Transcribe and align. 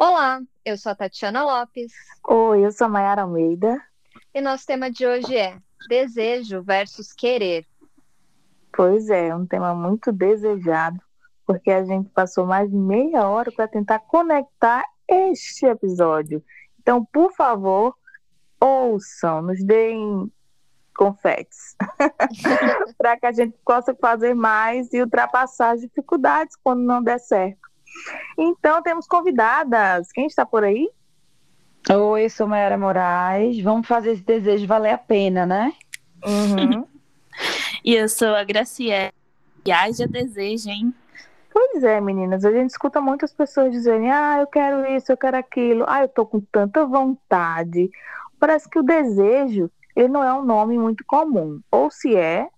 Olá, 0.00 0.40
eu 0.64 0.78
sou 0.78 0.92
a 0.92 0.94
Tatiana 0.94 1.42
Lopes. 1.42 1.92
Oi, 2.28 2.64
eu 2.64 2.70
sou 2.70 2.84
a 2.84 2.88
Mayara 2.88 3.22
Almeida. 3.22 3.82
E 4.32 4.40
nosso 4.40 4.64
tema 4.64 4.88
de 4.88 5.04
hoje 5.04 5.36
é 5.36 5.58
desejo 5.88 6.62
versus 6.62 7.12
querer. 7.12 7.66
Pois 8.72 9.10
é, 9.10 9.34
um 9.34 9.44
tema 9.44 9.74
muito 9.74 10.12
desejado, 10.12 11.00
porque 11.44 11.72
a 11.72 11.82
gente 11.82 12.08
passou 12.10 12.46
mais 12.46 12.70
de 12.70 12.76
meia 12.76 13.28
hora 13.28 13.50
para 13.50 13.66
tentar 13.66 13.98
conectar 13.98 14.84
este 15.08 15.66
episódio. 15.66 16.44
Então, 16.78 17.04
por 17.04 17.32
favor, 17.32 17.92
ouçam, 18.60 19.42
nos 19.42 19.64
deem 19.64 20.32
confetes, 20.96 21.74
para 22.96 23.16
que 23.16 23.26
a 23.26 23.32
gente 23.32 23.58
possa 23.64 23.92
fazer 23.96 24.32
mais 24.32 24.92
e 24.92 25.02
ultrapassar 25.02 25.72
as 25.72 25.80
dificuldades 25.80 26.54
quando 26.62 26.84
não 26.84 27.02
der 27.02 27.18
certo. 27.18 27.67
Então, 28.36 28.82
temos 28.82 29.06
convidadas. 29.06 30.10
Quem 30.12 30.26
está 30.26 30.44
por 30.44 30.64
aí? 30.64 30.88
Oi, 31.90 32.24
eu 32.24 32.30
sou 32.30 32.46
Mayara 32.46 32.76
Moraes. 32.76 33.60
Vamos 33.60 33.86
fazer 33.86 34.12
esse 34.12 34.22
desejo 34.22 34.66
valer 34.66 34.92
a 34.92 34.98
pena, 34.98 35.46
né? 35.46 35.72
Uhum. 36.24 36.84
e 37.84 37.94
eu 37.94 38.08
sou 38.08 38.34
a 38.34 38.44
Graciela. 38.44 39.12
E 39.64 39.72
haja 39.72 40.06
desejo, 40.06 40.68
hein? 40.68 40.94
Pois 41.52 41.82
é, 41.82 42.00
meninas. 42.00 42.44
A 42.44 42.52
gente 42.52 42.70
escuta 42.70 43.00
muitas 43.00 43.32
pessoas 43.32 43.72
dizerem: 43.72 44.10
ah, 44.10 44.38
eu 44.40 44.46
quero 44.46 44.86
isso, 44.94 45.10
eu 45.10 45.16
quero 45.16 45.36
aquilo. 45.36 45.84
Ah, 45.88 46.02
eu 46.02 46.08
tô 46.08 46.24
com 46.24 46.40
tanta 46.40 46.84
vontade. 46.86 47.90
Parece 48.38 48.68
que 48.68 48.78
o 48.78 48.82
desejo, 48.82 49.70
ele 49.96 50.08
não 50.08 50.22
é 50.22 50.32
um 50.32 50.44
nome 50.44 50.78
muito 50.78 51.04
comum. 51.06 51.60
Ou 51.70 51.90
se 51.90 52.14
é, 52.14 52.48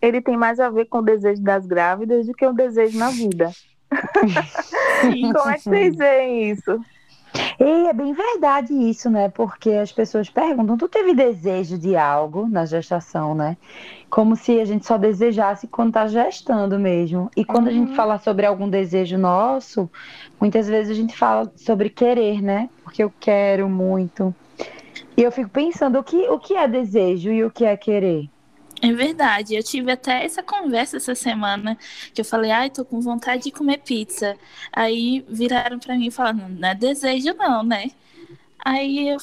ele 0.00 0.20
tem 0.20 0.36
mais 0.36 0.58
a 0.58 0.70
ver 0.70 0.86
com 0.86 0.98
o 0.98 1.02
desejo 1.02 1.42
das 1.42 1.66
grávidas 1.66 2.26
do 2.26 2.34
que 2.34 2.46
o 2.46 2.52
desejo 2.52 2.98
na 2.98 3.10
vida. 3.10 3.50
Sim, 5.00 5.32
Como 5.32 5.50
é 5.50 5.54
que 5.54 5.64
vocês 5.64 5.96
veem 5.96 6.50
isso? 6.50 6.80
E 7.60 7.86
é 7.88 7.92
bem 7.92 8.12
verdade 8.12 8.72
isso, 8.72 9.08
né? 9.08 9.28
Porque 9.28 9.70
as 9.70 9.92
pessoas 9.92 10.28
perguntam: 10.28 10.76
tu 10.76 10.88
teve 10.88 11.14
desejo 11.14 11.78
de 11.78 11.96
algo 11.96 12.48
na 12.48 12.64
gestação, 12.64 13.34
né? 13.34 13.56
Como 14.08 14.34
se 14.34 14.58
a 14.58 14.64
gente 14.64 14.86
só 14.86 14.98
desejasse 14.98 15.68
quando 15.68 15.92
tá 15.92 16.06
gestando 16.06 16.78
mesmo. 16.78 17.30
E 17.36 17.44
quando 17.44 17.66
uhum. 17.66 17.70
a 17.70 17.74
gente 17.74 17.90
uhum. 17.90 17.96
fala 17.96 18.18
sobre 18.18 18.46
algum 18.46 18.68
desejo 18.68 19.16
nosso, 19.16 19.88
muitas 20.40 20.66
vezes 20.66 20.90
a 20.90 20.94
gente 20.94 21.16
fala 21.16 21.52
sobre 21.56 21.90
querer, 21.90 22.42
né? 22.42 22.68
Porque 22.82 23.02
eu 23.02 23.12
quero 23.20 23.68
muito. 23.68 24.34
E 25.16 25.22
eu 25.22 25.30
fico 25.30 25.50
pensando 25.50 25.98
o 25.98 26.02
que, 26.02 26.28
o 26.28 26.38
que 26.38 26.54
é 26.56 26.66
desejo 26.66 27.30
e 27.30 27.44
o 27.44 27.50
que 27.50 27.64
é 27.64 27.76
querer. 27.76 28.28
É 28.82 28.92
verdade. 28.92 29.54
Eu 29.54 29.62
tive 29.62 29.92
até 29.92 30.24
essa 30.24 30.42
conversa 30.42 30.96
essa 30.96 31.14
semana 31.14 31.76
que 32.14 32.20
eu 32.20 32.24
falei, 32.24 32.50
ai, 32.50 32.70
tô 32.70 32.84
com 32.84 33.00
vontade 33.00 33.44
de 33.44 33.50
comer 33.50 33.78
pizza. 33.78 34.36
Aí 34.72 35.24
viraram 35.28 35.78
para 35.78 35.96
mim 35.96 36.10
falaram, 36.10 36.48
não 36.48 36.68
é 36.68 36.74
desejo 36.74 37.34
não, 37.34 37.62
né? 37.62 37.90
Aí 38.64 39.08
eu 39.08 39.18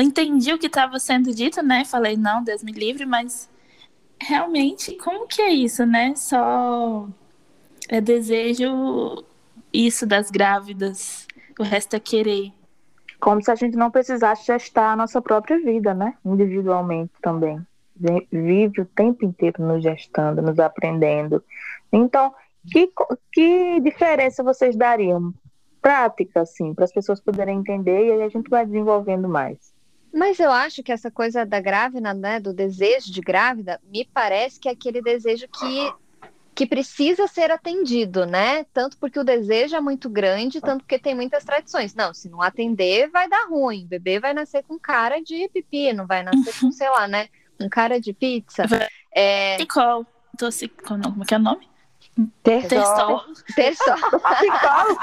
entendi 0.00 0.52
o 0.52 0.58
que 0.58 0.66
estava 0.66 0.98
sendo 0.98 1.34
dito, 1.34 1.62
né? 1.62 1.84
Falei, 1.84 2.16
não, 2.16 2.42
Deus 2.42 2.62
me 2.62 2.72
livre, 2.72 3.06
mas 3.06 3.48
realmente, 4.20 4.96
como 4.96 5.26
que 5.26 5.40
é 5.42 5.50
isso, 5.50 5.86
né? 5.86 6.14
Só 6.16 7.08
é 7.88 8.00
desejo 8.00 9.24
isso 9.72 10.06
das 10.06 10.30
grávidas, 10.30 11.26
o 11.58 11.62
resto 11.62 11.94
é 11.94 12.00
querer. 12.00 12.52
Como 13.20 13.42
se 13.42 13.50
a 13.50 13.54
gente 13.54 13.76
não 13.76 13.90
precisasse 13.90 14.46
gestar 14.46 14.92
a 14.92 14.96
nossa 14.96 15.20
própria 15.22 15.58
vida, 15.60 15.94
né? 15.94 16.14
Individualmente 16.24 17.12
também 17.22 17.64
vive 18.30 18.80
o 18.80 18.86
tempo 18.86 19.24
inteiro 19.24 19.62
nos 19.64 19.82
gestando, 19.82 20.42
nos 20.42 20.58
aprendendo. 20.58 21.42
Então, 21.92 22.34
que, 22.70 22.90
que 23.32 23.80
diferença 23.80 24.42
vocês 24.42 24.76
dariam? 24.76 25.32
Prática, 25.80 26.42
assim, 26.42 26.74
para 26.74 26.84
as 26.84 26.92
pessoas 26.92 27.20
poderem 27.20 27.58
entender 27.58 28.06
e 28.06 28.12
aí 28.12 28.22
a 28.22 28.28
gente 28.28 28.48
vai 28.48 28.66
desenvolvendo 28.66 29.28
mais. 29.28 29.72
Mas 30.12 30.40
eu 30.40 30.50
acho 30.50 30.82
que 30.82 30.92
essa 30.92 31.10
coisa 31.10 31.46
da 31.46 31.60
grávida, 31.60 32.12
né, 32.12 32.40
do 32.40 32.52
desejo 32.52 33.12
de 33.12 33.20
grávida, 33.20 33.80
me 33.90 34.04
parece 34.04 34.58
que 34.58 34.68
é 34.68 34.72
aquele 34.72 35.00
desejo 35.00 35.46
que, 35.48 35.94
que 36.54 36.66
precisa 36.66 37.28
ser 37.28 37.50
atendido, 37.50 38.26
né? 38.26 38.64
Tanto 38.74 38.98
porque 38.98 39.20
o 39.20 39.24
desejo 39.24 39.76
é 39.76 39.80
muito 39.80 40.10
grande, 40.10 40.60
tanto 40.60 40.82
porque 40.82 40.98
tem 40.98 41.14
muitas 41.14 41.44
tradições. 41.44 41.94
Não, 41.94 42.12
se 42.12 42.28
não 42.28 42.42
atender, 42.42 43.08
vai 43.08 43.28
dar 43.28 43.48
ruim. 43.48 43.84
O 43.84 43.88
bebê 43.88 44.18
vai 44.18 44.34
nascer 44.34 44.64
com 44.64 44.78
cara 44.78 45.20
de 45.22 45.48
pipi, 45.48 45.92
não 45.92 46.06
vai 46.06 46.24
nascer 46.24 46.58
com, 46.60 46.72
sei 46.72 46.90
lá, 46.90 47.06
né? 47.06 47.28
Um 47.60 47.68
cara 47.68 48.00
de 48.00 48.12
pizza. 48.12 48.64
É... 49.14 49.58
Qual? 49.66 50.06
Como 50.86 51.24
que 51.24 51.34
é 51.34 51.36
o 51.36 51.40
nome? 51.40 51.68
Terçol. 52.42 53.22
Terçol. 53.54 53.96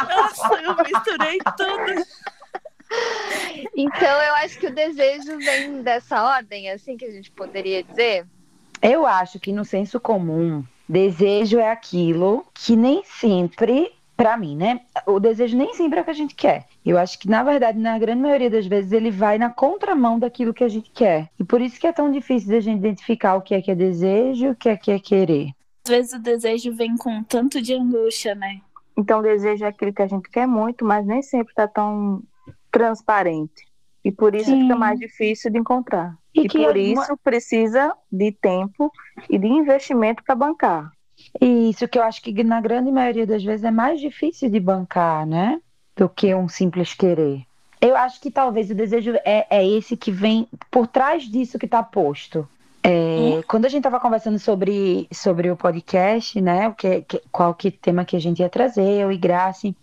Nossa, 0.09 0.56
eu 0.62 0.75
misturei 0.75 1.38
tudo. 1.56 2.06
Então, 3.75 4.22
eu 4.22 4.35
acho 4.35 4.59
que 4.59 4.68
o 4.68 4.73
desejo 4.73 5.38
vem 5.38 5.81
dessa 5.81 6.23
ordem, 6.23 6.69
assim 6.72 6.97
que 6.97 7.06
a 7.06 7.12
gente 7.12 7.31
poderia 7.31 7.84
dizer. 7.84 8.25
Eu 8.81 9.06
acho 9.06 9.39
que 9.39 9.51
no 9.51 9.66
senso 9.66 10.00
comum, 10.00 10.63
desejo 10.88 11.59
é 11.59 11.72
aquilo 11.72 12.45
que 12.53 12.75
nem 12.75 13.03
sempre 13.03 13.91
para 14.17 14.35
mim, 14.35 14.57
né? 14.57 14.81
O 15.05 15.19
desejo 15.19 15.55
nem 15.55 15.75
sempre 15.75 16.00
é 16.00 16.01
o 16.01 16.05
que 16.05 16.09
a 16.09 16.13
gente 16.13 16.33
quer. 16.33 16.66
Eu 16.83 16.97
acho 16.97 17.19
que, 17.19 17.29
na 17.29 17.44
verdade, 17.44 17.78
na 17.78 18.00
grande 18.00 18.23
maioria 18.23 18.50
das 18.50 18.66
vezes, 18.66 18.91
ele 18.91 19.11
vai 19.11 19.38
na 19.38 19.51
contramão 19.51 20.17
daquilo 20.17 20.55
que 20.55 20.63
a 20.63 20.67
gente 20.67 20.89
quer. 20.89 21.29
E 21.39 21.44
por 21.44 21.61
isso 21.61 21.79
que 21.79 21.85
é 21.85 21.94
tão 21.94 22.11
difícil 22.11 22.50
da 22.50 22.59
gente 22.59 22.79
identificar 22.79 23.35
o 23.35 23.41
que 23.41 23.53
é 23.53 23.61
que 23.61 23.69
é 23.69 23.75
desejo 23.75 24.47
e 24.47 24.50
o 24.50 24.56
que 24.56 24.69
é 24.69 24.75
que 24.75 24.91
é 24.91 25.00
querer. 25.00 25.51
Às 25.85 25.91
vezes 25.91 26.13
o 26.13 26.19
desejo 26.19 26.73
vem 26.73 26.97
com 26.97 27.23
tanto 27.23 27.61
de 27.61 27.75
angústia, 27.75 28.33
né? 28.33 28.59
Então, 28.97 29.19
o 29.19 29.23
desejo 29.23 29.63
é 29.63 29.67
aquilo 29.67 29.94
que 29.94 30.01
a 30.01 30.07
gente 30.07 30.27
quer 30.29 30.47
muito, 30.47 30.83
mas 30.83 31.06
nem 31.06 31.22
sempre 31.22 31.51
está 31.51 31.67
tão 31.67 32.23
transparente. 32.72 33.67
E 34.03 34.11
por 34.11 34.33
isso 34.33 34.50
Sim. 34.50 34.63
fica 34.63 34.75
mais 34.75 35.00
difícil 35.00 35.51
de 35.51 35.59
encontrar. 35.59 36.17
E, 36.33 36.41
e 36.41 36.50
por 36.50 36.75
isso 36.75 37.17
precisa 37.23 37.94
de 38.11 38.31
tempo 38.31 38.91
e 39.29 39.38
de 39.38 39.47
investimento 39.47 40.23
para 40.23 40.33
bancar. 40.33 40.91
Isso 41.41 41.87
que 41.87 41.99
eu 41.99 42.03
acho 42.03 42.21
que 42.21 42.43
na 42.43 42.59
grande 42.59 42.91
maioria 42.91 43.25
das 43.25 43.43
vezes 43.43 43.63
é 43.63 43.71
mais 43.71 43.99
difícil 43.99 44.49
de 44.49 44.59
bancar, 44.59 45.25
né? 45.25 45.59
Do 45.95 46.09
que 46.09 46.33
um 46.33 46.47
simples 46.47 46.93
querer. 46.93 47.43
Eu 47.79 47.95
acho 47.95 48.19
que 48.19 48.31
talvez 48.31 48.69
o 48.71 48.75
desejo 48.75 49.13
é, 49.23 49.45
é 49.49 49.67
esse 49.67 49.95
que 49.95 50.11
vem 50.11 50.47
por 50.71 50.87
trás 50.87 51.23
disso 51.23 51.59
que 51.59 51.65
está 51.65 51.83
posto. 51.83 52.47
É, 52.83 52.89
hum. 52.89 53.43
Quando 53.47 53.65
a 53.65 53.69
gente 53.69 53.79
estava 53.79 53.99
conversando 53.99 54.39
sobre, 54.39 55.07
sobre 55.11 55.51
o 55.51 55.57
podcast, 55.57 56.39
né? 56.41 56.69
O 56.69 56.73
que, 56.73 57.01
que, 57.01 57.21
qual 57.31 57.53
que 57.53 57.69
tema 57.69 58.05
que 58.05 58.15
a 58.15 58.19
gente 58.19 58.39
ia 58.39 58.49
trazer, 58.49 59.01
eu 59.01 59.11
e 59.11 59.17
Grace. 59.17 59.75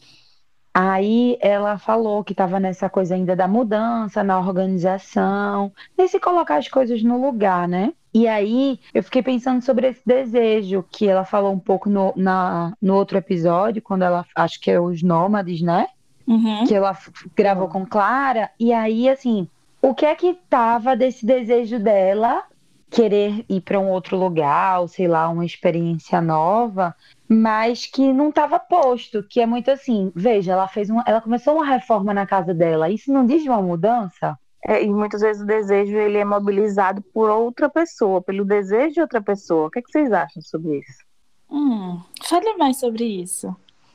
Aí 0.73 1.39
ela 1.41 1.79
falou 1.79 2.25
que 2.25 2.33
estava 2.33 2.59
nessa 2.59 2.91
coisa 2.91 3.15
ainda 3.15 3.37
da 3.37 3.47
mudança, 3.47 4.25
na 4.25 4.41
organização, 4.41 5.73
nesse 5.97 6.19
colocar 6.19 6.57
as 6.57 6.67
coisas 6.67 7.01
no 7.03 7.21
lugar, 7.25 7.69
né? 7.69 7.93
E 8.15 8.29
aí 8.29 8.79
eu 8.95 9.03
fiquei 9.03 9.23
pensando 9.23 9.61
sobre 9.61 9.89
esse 9.89 10.03
desejo 10.07 10.85
que 10.89 11.09
ela 11.09 11.25
falou 11.25 11.53
um 11.53 11.59
pouco 11.59 11.91
no, 11.91 12.13
na, 12.17 12.73
no 12.81 12.95
outro 12.95 13.19
episódio, 13.19 13.83
quando 13.83 14.03
ela 14.03 14.25
acho 14.37 14.61
que 14.61 14.71
é 14.71 14.81
os 14.81 15.03
nômades, 15.03 15.61
né? 15.61 15.89
Uhum. 16.27 16.65
Que 16.65 16.75
ela 16.75 16.97
gravou 17.35 17.69
com 17.69 17.85
Clara. 17.85 18.51
E 18.59 18.73
aí, 18.73 19.09
assim, 19.09 19.49
o 19.83 19.93
que 19.93 20.07
é 20.07 20.15
que 20.15 20.39
tava 20.49 20.97
desse 20.97 21.27
desejo 21.27 21.81
dela 21.81 22.45
querer 22.89 23.45
ir 23.49 23.61
para 23.61 23.81
um 23.81 23.91
outro 23.91 24.17
lugar, 24.17 24.81
ou 24.81 24.87
sei 24.87 25.09
lá, 25.09 25.29
uma 25.29 25.45
experiência 25.45 26.21
nova, 26.21 26.95
mas 27.29 27.87
que 27.87 28.13
não 28.13 28.29
estava 28.29 28.61
posto, 28.61 29.25
que 29.25 29.41
é 29.41 29.47
muito 29.47 29.69
assim, 29.73 30.13
veja, 30.15 30.53
ela 30.53 30.69
fez 30.69 30.89
uma, 30.89 31.03
ela 31.05 31.21
começou 31.21 31.57
uma 31.57 31.67
reforma 31.67 32.15
na 32.15 32.25
casa 32.25 32.55
dela, 32.55 32.89
isso 32.89 33.13
não 33.13 33.27
diz 33.27 33.45
uma 33.45 33.61
mudança? 33.61 34.39
É, 34.67 34.83
e 34.83 34.91
muitas 34.91 35.21
vezes 35.21 35.43
o 35.43 35.47
desejo 35.47 35.95
ele 35.97 36.17
é 36.17 36.25
mobilizado 36.25 37.03
por 37.03 37.29
outra 37.29 37.69
pessoa, 37.69 38.23
pelo 38.23 38.45
desejo 38.45 38.95
de 38.95 39.01
outra 39.01 39.21
pessoa. 39.21 39.67
O 39.67 39.71
que, 39.71 39.79
é 39.79 39.83
que 39.83 39.91
vocês 39.91 40.11
acham 40.11 40.43
sobre 40.43 40.79
isso? 40.79 41.05
Hum, 41.51 42.01
fale 42.23 42.57
mais 42.57 42.79
sobre 42.79 43.05
isso. 43.05 43.55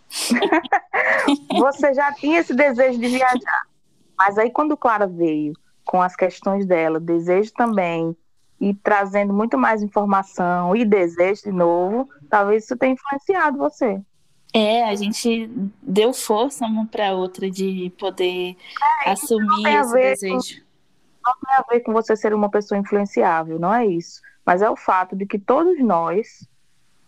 Você 1.60 1.94
já 1.94 2.12
tinha 2.14 2.40
esse 2.40 2.54
desejo 2.54 3.00
de 3.00 3.08
viajar, 3.08 3.64
mas 4.18 4.38
aí 4.38 4.50
quando 4.52 4.78
Clara 4.78 5.08
veio 5.08 5.54
com 5.86 6.02
as 6.02 6.16
questões 6.16 6.66
dela, 6.66 7.00
desejo 7.00 7.52
também, 7.54 8.16
e 8.60 8.74
trazendo 8.74 9.34
muito 9.34 9.58
mais 9.58 9.82
informação 9.82 10.76
e 10.76 10.84
desejo 10.86 11.44
de 11.44 11.52
novo, 11.52 12.10
talvez 12.30 12.66
isso 12.66 12.78
tenha 12.78 12.94
influenciado 12.94 13.58
você. 13.58 14.02
É, 14.54 14.84
a 14.86 14.96
gente 14.96 15.50
deu 15.82 16.12
força 16.12 16.66
uma 16.66 16.86
para 16.88 17.14
outra 17.14 17.50
de 17.50 17.92
poder 18.00 18.56
é, 19.06 19.12
assumir 19.12 19.68
esse 19.68 19.94
desejo. 19.94 20.62
Com, 21.24 21.30
não 21.30 21.34
tem 21.46 21.56
a 21.56 21.66
ver 21.70 21.80
com 21.82 21.94
você 21.94 22.16
ser 22.16 22.34
uma 22.34 22.50
pessoa 22.50 22.80
influenciável, 22.80 23.60
não 23.60 23.74
é 23.74 23.86
isso. 23.86 24.22
Mas 24.46 24.62
é 24.62 24.70
o 24.70 24.76
fato 24.76 25.16
de 25.16 25.26
que 25.26 25.38
todos 25.38 25.80
nós, 25.80 26.48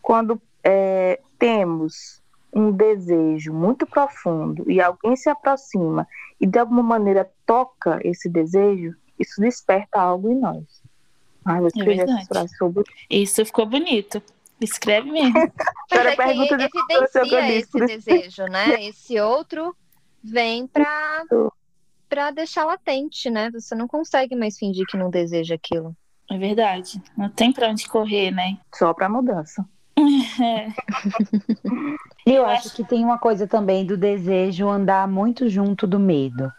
quando 0.02 0.40
é, 0.64 1.20
temos 1.40 2.22
um 2.54 2.72
desejo 2.72 3.54
muito 3.54 3.88
profundo 3.88 4.70
e 4.70 4.82
alguém 4.82 5.16
se 5.16 5.30
aproxima 5.30 6.08
e 6.40 6.46
de 6.46 6.60
alguma 6.60 6.84
maneira 6.84 7.30
toca 7.46 8.00
esse 8.04 8.30
desejo, 8.30 8.94
isso 9.18 9.40
desperta 9.40 10.00
algo 10.00 10.30
em 10.30 10.36
nós. 10.36 10.64
Ah, 11.44 11.58
é 11.58 12.48
sobre. 12.50 12.84
Isso 13.10 13.44
ficou 13.46 13.66
bonito. 13.66 14.22
Escreve 14.62 15.12
mesmo. 15.12 15.34
Mas 15.92 16.06
é 16.06 16.16
que 16.16 16.54
evidencia 16.54 17.58
esse 17.58 17.80
desejo, 17.80 18.44
né? 18.46 18.82
Esse 18.86 19.20
outro 19.20 19.76
vem 20.24 20.68
para 20.68 21.26
para 22.08 22.30
deixar 22.30 22.66
latente, 22.66 23.30
né? 23.30 23.50
Você 23.52 23.74
não 23.74 23.88
consegue 23.88 24.36
mais 24.36 24.58
fingir 24.58 24.86
que 24.86 24.98
não 24.98 25.10
deseja 25.10 25.56
aquilo. 25.56 25.96
É 26.30 26.38
verdade. 26.38 27.02
Não 27.18 27.30
tem 27.30 27.54
para 27.54 27.70
onde 27.70 27.88
correr, 27.88 28.32
né? 28.32 28.58
Só 28.74 28.94
para 28.94 29.10
mudança. 29.10 29.66
É. 30.42 30.68
Eu 32.26 32.46
acho 32.46 32.74
que 32.74 32.84
tem 32.84 33.04
uma 33.04 33.18
coisa 33.18 33.48
também 33.48 33.86
do 33.86 33.96
desejo 33.98 34.68
andar 34.68 35.08
muito 35.08 35.48
junto 35.50 35.86
do 35.86 36.00
medo. 36.00 36.52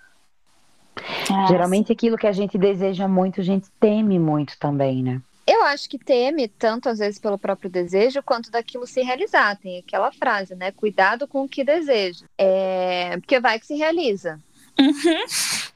Ah, 1.30 1.46
Geralmente 1.48 1.92
aquilo 1.92 2.16
que 2.16 2.26
a 2.26 2.32
gente 2.32 2.56
deseja 2.56 3.08
muito, 3.08 3.40
a 3.40 3.44
gente 3.44 3.68
teme 3.80 4.18
muito 4.18 4.58
também, 4.58 5.02
né? 5.02 5.20
Eu 5.46 5.62
acho 5.64 5.88
que 5.88 5.98
teme 5.98 6.46
tanto 6.48 6.88
às 6.88 6.98
vezes 6.98 7.18
pelo 7.18 7.36
próprio 7.38 7.68
desejo 7.70 8.22
quanto 8.22 8.50
daquilo 8.50 8.86
se 8.86 9.02
realizar. 9.02 9.56
Tem 9.56 9.78
aquela 9.78 10.12
frase, 10.12 10.54
né? 10.54 10.70
Cuidado 10.70 11.26
com 11.26 11.42
o 11.44 11.48
que 11.48 11.64
deseja. 11.64 12.24
É... 12.38 13.16
Porque 13.18 13.40
vai 13.40 13.58
que 13.58 13.66
se 13.66 13.74
realiza. 13.74 14.40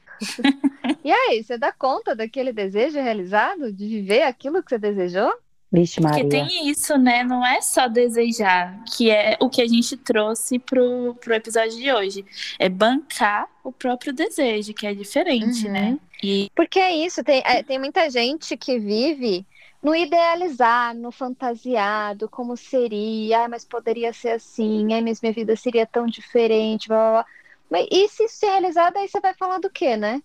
E 1.03 1.11
aí, 1.11 1.43
você 1.43 1.59
dá 1.59 1.71
conta 1.71 2.15
daquele 2.15 2.51
desejo 2.51 2.99
realizado? 2.99 3.71
De 3.71 3.87
viver 3.87 4.23
aquilo 4.23 4.63
que 4.63 4.69
você 4.69 4.79
desejou? 4.79 5.31
Vixe, 5.71 6.01
Porque 6.01 6.23
Maria. 6.23 6.29
tem 6.29 6.69
isso, 6.69 6.97
né? 6.97 7.23
Não 7.23 7.45
é 7.45 7.61
só 7.61 7.87
desejar, 7.87 8.83
que 8.95 9.11
é 9.11 9.37
o 9.39 9.47
que 9.49 9.61
a 9.61 9.67
gente 9.67 9.95
trouxe 9.97 10.57
pro, 10.57 11.13
pro 11.21 11.35
episódio 11.35 11.77
de 11.77 11.91
hoje. 11.93 12.25
É 12.57 12.67
bancar 12.67 13.47
o 13.63 13.71
próprio 13.71 14.11
desejo, 14.11 14.73
que 14.73 14.87
é 14.87 14.93
diferente, 14.95 15.67
Uhum. 15.67 15.71
né? 15.71 15.99
E 16.23 16.49
Porque 16.55 16.79
é 16.79 16.95
isso, 17.05 17.23
tem, 17.23 17.43
é, 17.45 17.61
tem 17.61 17.77
muita 17.77 18.09
gente 18.09 18.57
que 18.57 18.79
vive 18.79 19.45
no 19.81 19.95
idealizar, 19.95 20.93
no 20.95 21.11
fantasiado, 21.11 22.27
como 22.29 22.57
seria, 22.57 23.41
ai, 23.41 23.47
mas 23.47 23.63
poderia 23.65 24.11
ser 24.13 24.31
assim, 24.31 24.93
ai, 24.93 25.01
mas 25.01 25.21
minha 25.21 25.33
vida 25.33 25.55
seria 25.55 25.85
tão 25.85 26.05
diferente, 26.05 26.87
blá, 26.87 26.97
blá, 26.97 27.11
blá. 27.11 27.25
Mas 27.69 27.87
e 27.91 28.07
se 28.07 28.23
isso 28.23 28.37
se 28.37 28.45
realizar, 28.45 28.91
daí 28.91 29.07
você 29.09 29.19
vai 29.19 29.33
falar 29.33 29.59
do 29.59 29.69
quê, 29.69 29.97
né? 29.97 30.21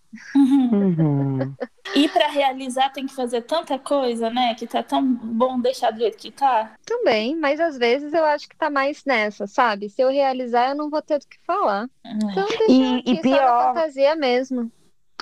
Uhum. 0.72 1.52
E 1.94 2.08
para 2.08 2.28
realizar 2.28 2.90
tem 2.90 3.04
que 3.06 3.14
fazer 3.14 3.42
tanta 3.42 3.78
coisa, 3.78 4.30
né? 4.30 4.54
Que 4.54 4.66
tá 4.66 4.82
tão 4.82 5.04
bom 5.04 5.60
deixar 5.60 5.90
do 5.90 5.98
jeito 5.98 6.16
que 6.16 6.30
tá. 6.30 6.72
Também, 6.86 7.36
mas 7.36 7.58
às 7.60 7.76
vezes 7.76 8.12
eu 8.14 8.24
acho 8.24 8.48
que 8.48 8.56
tá 8.56 8.70
mais 8.70 9.04
nessa, 9.04 9.46
sabe? 9.48 9.90
Se 9.90 10.00
eu 10.00 10.08
realizar, 10.08 10.70
eu 10.70 10.76
não 10.76 10.88
vou 10.88 11.02
ter 11.02 11.18
do 11.18 11.26
que 11.26 11.36
falar. 11.44 11.88
Então 12.04 12.46
deixa 12.46 12.72
E- 12.72 12.98
aqui 13.00 13.10
e 13.10 13.16
só 13.16 13.22
pior- 13.22 13.40
na 13.44 13.74
fantasia 13.74 14.14
mesmo. 14.16 14.72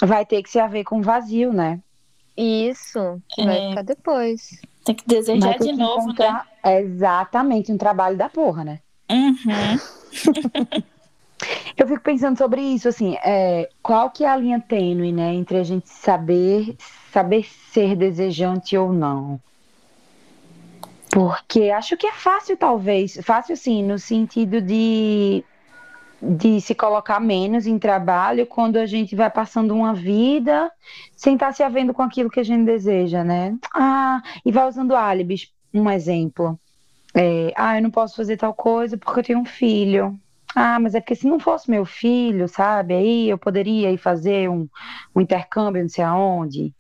Vai 0.03 0.25
ter 0.27 0.43
que 0.43 0.51
se 0.51 0.61
haver 0.61 0.85
com 0.85 1.01
vazio, 1.03 1.53
né? 1.53 1.81
Isso, 2.37 3.21
que 3.29 3.45
vai 3.45 3.59
É. 3.59 3.69
ficar 3.71 3.83
depois. 3.83 4.61
Tem 4.85 4.95
que 4.95 5.07
desejar 5.07 5.51
Vai 5.51 5.59
de 5.59 5.65
que 5.67 5.73
novo, 5.73 6.07
né? 6.07 6.13
encontrar 6.13 6.47
exatamente 6.65 7.71
um 7.73 7.79
trabalho 7.79 8.17
da 8.17 8.29
porra, 8.29 8.65
né? 8.65 8.81
Uhum. 9.11 9.79
Eu 11.77 11.87
fico 11.87 12.03
pensando 12.03 12.37
sobre 12.37 12.61
isso, 12.61 12.89
assim, 12.89 13.17
é, 13.25 13.69
qual 13.83 14.11
que 14.11 14.25
é 14.25 14.29
a 14.29 14.37
linha 14.37 14.61
tênue, 14.61 15.11
né, 15.13 15.33
entre 15.33 15.57
a 15.57 15.65
gente 15.65 15.89
saber, 15.89 16.77
saber 17.11 17.47
ser 17.73 17.97
desejante 17.97 18.77
ou 18.77 18.93
não? 18.93 19.41
Porque 21.11 21.71
acho 21.71 21.97
que 21.97 22.07
é 22.07 22.13
fácil, 22.13 22.57
talvez, 22.57 23.19
fácil 23.23 23.57
sim, 23.57 23.83
no 23.83 23.99
sentido 23.99 24.61
de, 24.61 25.43
de 26.23 26.61
se 26.61 26.75
colocar 26.75 27.19
menos 27.19 27.67
em 27.67 27.79
trabalho 27.79 28.47
quando 28.47 28.77
a 28.77 28.87
gente 28.87 29.17
vai 29.17 29.31
passando 29.31 29.75
uma 29.75 29.95
vida 29.95 30.71
sem 31.17 31.35
estar 31.35 31.53
se 31.53 31.63
havendo 31.63 31.95
com 31.95 32.03
aquilo 32.03 32.31
que 32.31 32.41
a 32.41 32.45
gente 32.45 32.65
deseja, 32.65 33.25
né? 33.25 33.57
Ah, 33.75 34.23
e 34.45 34.53
vai 34.53 34.69
usando 34.69 34.95
álibis, 34.95 35.53
um 35.73 35.91
exemplo. 35.91 36.59
É, 37.15 37.53
ah, 37.57 37.77
eu 37.77 37.83
não 37.83 37.91
posso 37.91 38.17
fazer 38.17 38.37
tal 38.37 38.55
coisa 38.55 38.97
porque 38.97 39.21
eu 39.21 39.25
tenho 39.25 39.39
um 39.41 39.45
filho. 39.45 40.19
Ah, 40.55 40.79
mas 40.79 40.95
é 40.95 41.01
porque 41.01 41.15
se 41.15 41.27
não 41.27 41.39
fosse 41.39 41.71
meu 41.71 41.85
filho, 41.85 42.49
sabe? 42.49 42.95
Aí 42.95 43.31
eu 43.31 43.39
poderia 43.39 43.91
ir 43.91 43.99
fazer 43.99 44.51
um, 44.51 44.69
um 45.15 45.21
intercâmbio, 45.21 45.83
não 45.83 45.89
sei 45.89 46.05
aonde. 46.05 46.75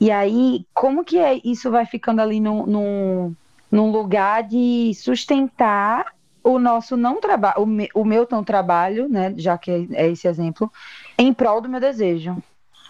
E 0.00 0.10
aí, 0.10 0.66
como 0.72 1.04
que 1.04 1.18
é, 1.18 1.40
isso 1.44 1.70
vai 1.70 1.86
ficando 1.86 2.20
ali 2.20 2.38
num, 2.38 3.34
num 3.70 3.90
lugar 3.90 4.42
de 4.44 4.92
sustentar 4.94 6.15
o 6.48 6.58
nosso 6.58 6.96
não 6.96 7.20
trabalho, 7.20 7.62
o, 7.62 7.66
me- 7.66 7.88
o 7.94 8.04
meu 8.04 8.26
não 8.30 8.44
trabalho, 8.44 9.08
né? 9.08 9.34
Já 9.36 9.58
que 9.58 9.70
é, 9.70 9.86
é 9.92 10.10
esse 10.10 10.28
exemplo, 10.28 10.70
em 11.18 11.32
prol 11.32 11.60
do 11.60 11.68
meu 11.68 11.80
desejo. 11.80 12.36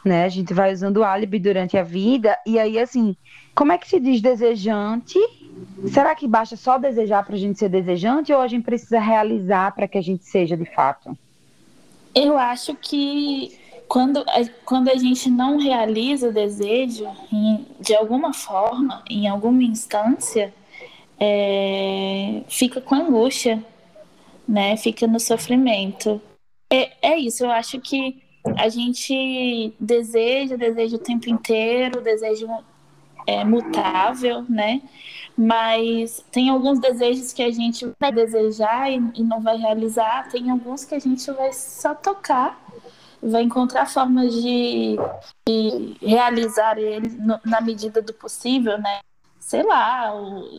Né? 0.04 0.24
A 0.24 0.28
gente 0.28 0.54
vai 0.54 0.72
usando 0.72 1.02
álibi 1.02 1.38
durante 1.38 1.76
a 1.76 1.82
vida, 1.82 2.38
e 2.46 2.58
aí, 2.58 2.78
assim, 2.78 3.16
como 3.54 3.72
é 3.72 3.78
que 3.78 3.88
se 3.88 3.98
diz 3.98 4.20
desejante 4.20 5.18
Será 5.88 6.14
que 6.14 6.28
basta 6.28 6.56
só 6.56 6.78
desejar 6.78 7.24
para 7.24 7.34
a 7.34 7.38
gente 7.38 7.58
ser 7.58 7.68
desejante 7.68 8.32
ou 8.32 8.40
a 8.40 8.48
gente 8.48 8.64
precisa 8.64 8.98
realizar 9.00 9.74
para 9.74 9.88
que 9.88 9.96
a 9.96 10.02
gente 10.02 10.24
seja 10.24 10.56
de 10.56 10.64
fato? 10.66 11.16
Eu 12.14 12.38
acho 12.38 12.74
que 12.74 13.58
quando 13.88 14.18
a, 14.18 14.44
quando 14.64 14.88
a 14.88 14.96
gente 14.96 15.30
não 15.30 15.58
realiza 15.58 16.28
o 16.28 16.32
desejo, 16.32 17.06
de 17.80 17.94
alguma 17.94 18.32
forma, 18.32 19.02
em 19.08 19.28
alguma 19.28 19.62
instância, 19.62 20.52
é, 21.18 22.42
fica 22.48 22.80
com 22.80 22.94
angústia, 22.94 23.62
né? 24.48 24.76
Fica 24.76 25.06
no 25.06 25.18
sofrimento. 25.20 26.20
É, 26.72 26.92
é 27.02 27.18
isso, 27.18 27.44
eu 27.44 27.50
acho 27.50 27.80
que 27.80 28.22
a 28.56 28.68
gente 28.68 29.74
deseja, 29.80 30.56
deseja 30.56 30.96
o 30.96 31.00
tempo 31.00 31.28
inteiro, 31.28 32.00
desejo 32.00 32.48
é 33.26 33.44
mutável, 33.44 34.44
né? 34.48 34.80
Mas 35.36 36.24
tem 36.30 36.48
alguns 36.48 36.78
desejos 36.78 37.32
que 37.32 37.42
a 37.42 37.50
gente 37.50 37.86
vai 38.00 38.12
desejar 38.12 38.90
e, 38.90 38.96
e 39.16 39.22
não 39.22 39.40
vai 39.40 39.56
realizar, 39.56 40.28
tem 40.28 40.50
alguns 40.50 40.84
que 40.84 40.94
a 40.94 40.98
gente 40.98 41.28
vai 41.32 41.52
só 41.52 41.94
tocar, 41.94 42.58
vai 43.20 43.42
encontrar 43.42 43.86
formas 43.86 44.32
de, 44.32 44.96
de 45.48 45.96
realizar 46.00 46.78
ele 46.78 47.08
no- 47.08 47.40
na 47.44 47.60
medida 47.60 48.00
do 48.00 48.14
possível, 48.14 48.78
né? 48.78 49.00
Sei 49.46 49.62
lá, 49.62 50.12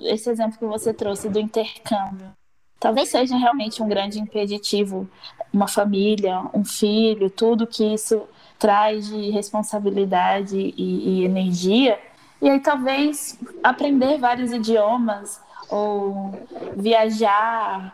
esse 0.05 0.29
exemplo 0.29 0.57
que 0.57 0.65
você 0.65 0.93
trouxe 0.93 1.27
do 1.27 1.37
intercâmbio. 1.37 2.31
Talvez 2.79 3.09
seja 3.09 3.35
realmente 3.35 3.83
um 3.83 3.89
grande 3.89 4.17
impeditivo, 4.17 5.09
uma 5.51 5.67
família, 5.67 6.41
um 6.53 6.63
filho, 6.63 7.29
tudo 7.29 7.67
que 7.67 7.83
isso 7.83 8.23
traz 8.57 9.07
de 9.07 9.29
responsabilidade 9.29 10.57
e, 10.57 11.19
e 11.19 11.25
energia. 11.25 11.99
E 12.41 12.49
aí 12.49 12.61
talvez 12.61 13.37
aprender 13.61 14.19
vários 14.19 14.53
idiomas 14.53 15.41
ou 15.69 16.31
viajar 16.77 17.93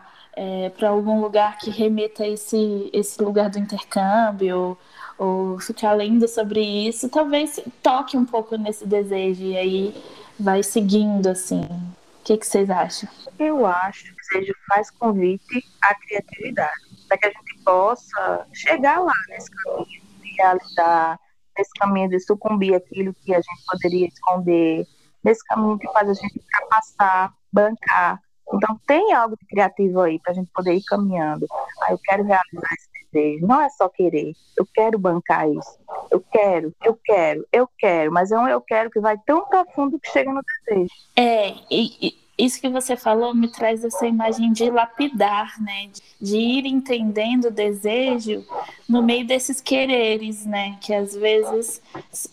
para 0.78 0.90
algum 0.90 1.20
lugar 1.20 1.58
que 1.58 1.70
remeta 1.70 2.22
a 2.22 2.28
esse, 2.28 2.88
esse 2.92 3.20
lugar 3.20 3.50
do 3.50 3.58
intercâmbio 3.58 4.78
ou 5.18 5.58
ficar 5.58 5.94
lendo 5.94 6.28
sobre 6.28 6.60
isso, 6.60 7.08
talvez 7.08 7.60
toque 7.82 8.16
um 8.16 8.24
pouco 8.24 8.56
nesse 8.56 8.86
desejo 8.86 9.42
e 9.42 9.56
aí 9.56 10.04
vai 10.38 10.62
seguindo 10.62 11.28
assim. 11.28 11.62
O 11.62 12.24
que, 12.24 12.38
que 12.38 12.46
vocês 12.46 12.70
acham? 12.70 13.08
Eu 13.38 13.66
acho 13.66 14.04
que 14.04 14.14
desejo 14.34 14.54
faz 14.68 14.90
convite 14.90 15.64
à 15.82 15.94
criatividade, 15.94 16.80
para 17.06 17.18
que 17.18 17.26
a 17.26 17.30
gente 17.30 17.58
possa 17.64 18.46
chegar 18.52 19.00
lá 19.00 19.12
nesse 19.28 19.50
caminho 19.50 19.86
de 20.22 20.34
realizar, 20.38 21.20
nesse 21.56 21.70
caminho 21.78 22.08
de 22.08 22.20
sucumbir 22.20 22.74
aquilo 22.74 23.14
que 23.14 23.34
a 23.34 23.38
gente 23.38 23.64
poderia 23.66 24.08
esconder, 24.08 24.86
nesse 25.22 25.44
caminho 25.44 25.78
que 25.78 25.90
faz 25.92 26.08
a 26.08 26.14
gente 26.14 26.38
ultrapassar, 26.38 27.32
bancar. 27.52 28.20
Então 28.52 28.78
tem 28.86 29.12
algo 29.12 29.36
de 29.36 29.46
criativo 29.46 30.00
aí 30.00 30.18
para 30.18 30.32
a 30.32 30.34
gente 30.34 30.50
poder 30.54 30.74
ir 30.74 30.84
caminhando. 30.84 31.46
Ah, 31.82 31.92
eu 31.92 31.98
quero 32.04 32.24
realizar 32.24 32.68
esse 32.74 32.88
desejo. 33.14 33.46
Não 33.46 33.60
é 33.60 33.68
só 33.70 33.88
querer. 33.88 34.32
Eu 34.56 34.66
quero 34.66 34.98
bancar 34.98 35.48
isso. 35.48 35.78
Eu 36.10 36.20
quero, 36.20 36.74
eu 36.84 36.98
quero, 37.02 37.46
eu 37.52 37.68
quero. 37.78 38.12
Mas 38.12 38.32
é 38.32 38.38
um 38.38 38.48
eu 38.48 38.60
quero 38.60 38.90
que 38.90 39.00
vai 39.00 39.16
tão 39.24 39.46
profundo 39.46 39.98
que 39.98 40.10
chega 40.10 40.32
no 40.32 40.40
desejo. 40.42 40.90
É, 41.16 41.50
e, 41.70 42.08
e 42.08 42.24
isso 42.36 42.60
que 42.60 42.68
você 42.68 42.96
falou 42.96 43.34
me 43.34 43.50
traz 43.50 43.84
essa 43.84 44.06
imagem 44.06 44.52
de 44.52 44.68
lapidar, 44.68 45.54
né? 45.62 45.90
De 46.20 46.36
ir 46.36 46.66
entendendo 46.66 47.46
o 47.46 47.50
desejo 47.50 48.44
no 48.88 49.02
meio 49.02 49.26
desses 49.26 49.60
quereres, 49.60 50.44
né? 50.44 50.76
Que 50.80 50.92
às 50.92 51.14
vezes 51.14 51.80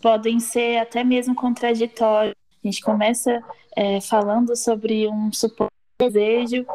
podem 0.02 0.40
ser 0.40 0.78
até 0.78 1.04
mesmo 1.04 1.36
contraditórios. 1.36 2.36
A 2.64 2.68
gente 2.68 2.82
começa 2.82 3.44
é, 3.76 4.02
falando 4.02 4.56
sobre 4.56 5.08
um 5.08 5.32
suposto 5.32 5.72
desejo 6.00 6.66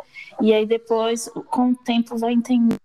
e 0.40 0.52
aí 0.52 0.66
depois, 0.66 1.28
com 1.50 1.70
o 1.70 1.76
tempo, 1.76 2.16
vai 2.18 2.32
entendendo, 2.32 2.78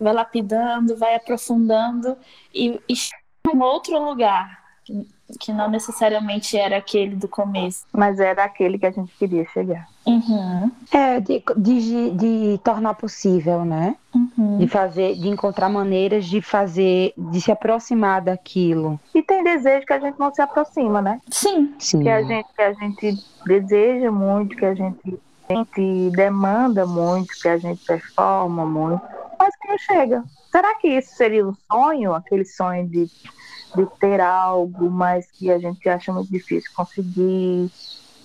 vai 0.00 0.12
lapidando, 0.12 0.96
vai 0.96 1.14
aprofundando 1.14 2.16
e, 2.54 2.80
e 2.88 2.96
chega 2.96 3.18
em 3.54 3.60
outro 3.60 3.98
lugar 3.98 4.58
que, 4.84 5.06
que 5.40 5.52
não 5.52 5.70
necessariamente 5.70 6.56
era 6.56 6.76
aquele 6.78 7.16
do 7.16 7.28
começo. 7.28 7.84
Mas 7.92 8.18
era 8.20 8.44
aquele 8.44 8.78
que 8.78 8.86
a 8.86 8.90
gente 8.90 9.12
queria 9.18 9.46
chegar. 9.48 9.86
Uhum, 10.06 10.70
É, 10.90 11.20
de, 11.20 11.42
de, 11.56 12.10
de 12.12 12.60
tornar 12.64 12.94
possível, 12.94 13.64
né? 13.64 13.94
uhum. 14.14 14.56
De 14.58 14.66
fazer, 14.66 15.14
de 15.16 15.28
encontrar 15.28 15.68
maneiras 15.68 16.24
de 16.24 16.40
fazer, 16.40 17.12
de 17.16 17.40
se 17.40 17.52
aproximar 17.52 18.22
daquilo. 18.22 18.98
E 19.14 19.22
tem 19.22 19.44
desejo 19.44 19.84
que 19.86 19.92
a 19.92 20.00
gente 20.00 20.18
não 20.18 20.32
se 20.32 20.40
aproxima, 20.40 21.02
né? 21.02 21.20
Sim, 21.30 21.74
Sim. 21.78 22.00
Que 22.00 22.08
a 22.08 22.22
gente, 22.22 22.48
que 22.54 22.62
a 22.62 22.72
gente 22.72 23.24
deseja 23.44 24.10
muito, 24.10 24.56
que 24.56 24.64
a 24.64 24.74
gente, 24.74 25.20
a 25.50 25.54
gente 25.54 26.10
demanda 26.16 26.86
muito, 26.86 27.28
que 27.40 27.48
a 27.48 27.58
gente 27.58 27.84
performa 27.84 28.64
muito, 28.64 29.02
mas 29.38 29.56
que 29.56 29.68
não 29.68 29.78
chega. 29.78 30.24
será 30.50 30.74
que 30.76 30.88
isso 30.88 31.14
seria 31.14 31.46
um 31.46 31.54
sonho, 31.70 32.14
aquele 32.14 32.44
sonho 32.44 32.88
de, 32.88 33.06
de 33.06 33.86
ter 34.00 34.20
algo, 34.20 34.90
mas 34.90 35.30
que 35.30 35.50
a 35.50 35.58
gente 35.58 35.88
acha 35.88 36.12
muito 36.12 36.30
difícil 36.30 36.70
conseguir? 36.74 37.70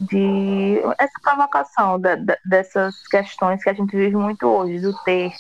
De 0.02 0.82
essa 0.98 1.14
provocação 1.22 2.00
da, 2.00 2.16
da, 2.16 2.36
dessas 2.44 3.08
questões 3.08 3.64
que 3.64 3.70
a 3.70 3.74
gente 3.74 3.96
vive 3.96 4.18
muito 4.18 4.46
hoje, 4.46 4.80
do 4.80 4.92
ter. 5.04 5.32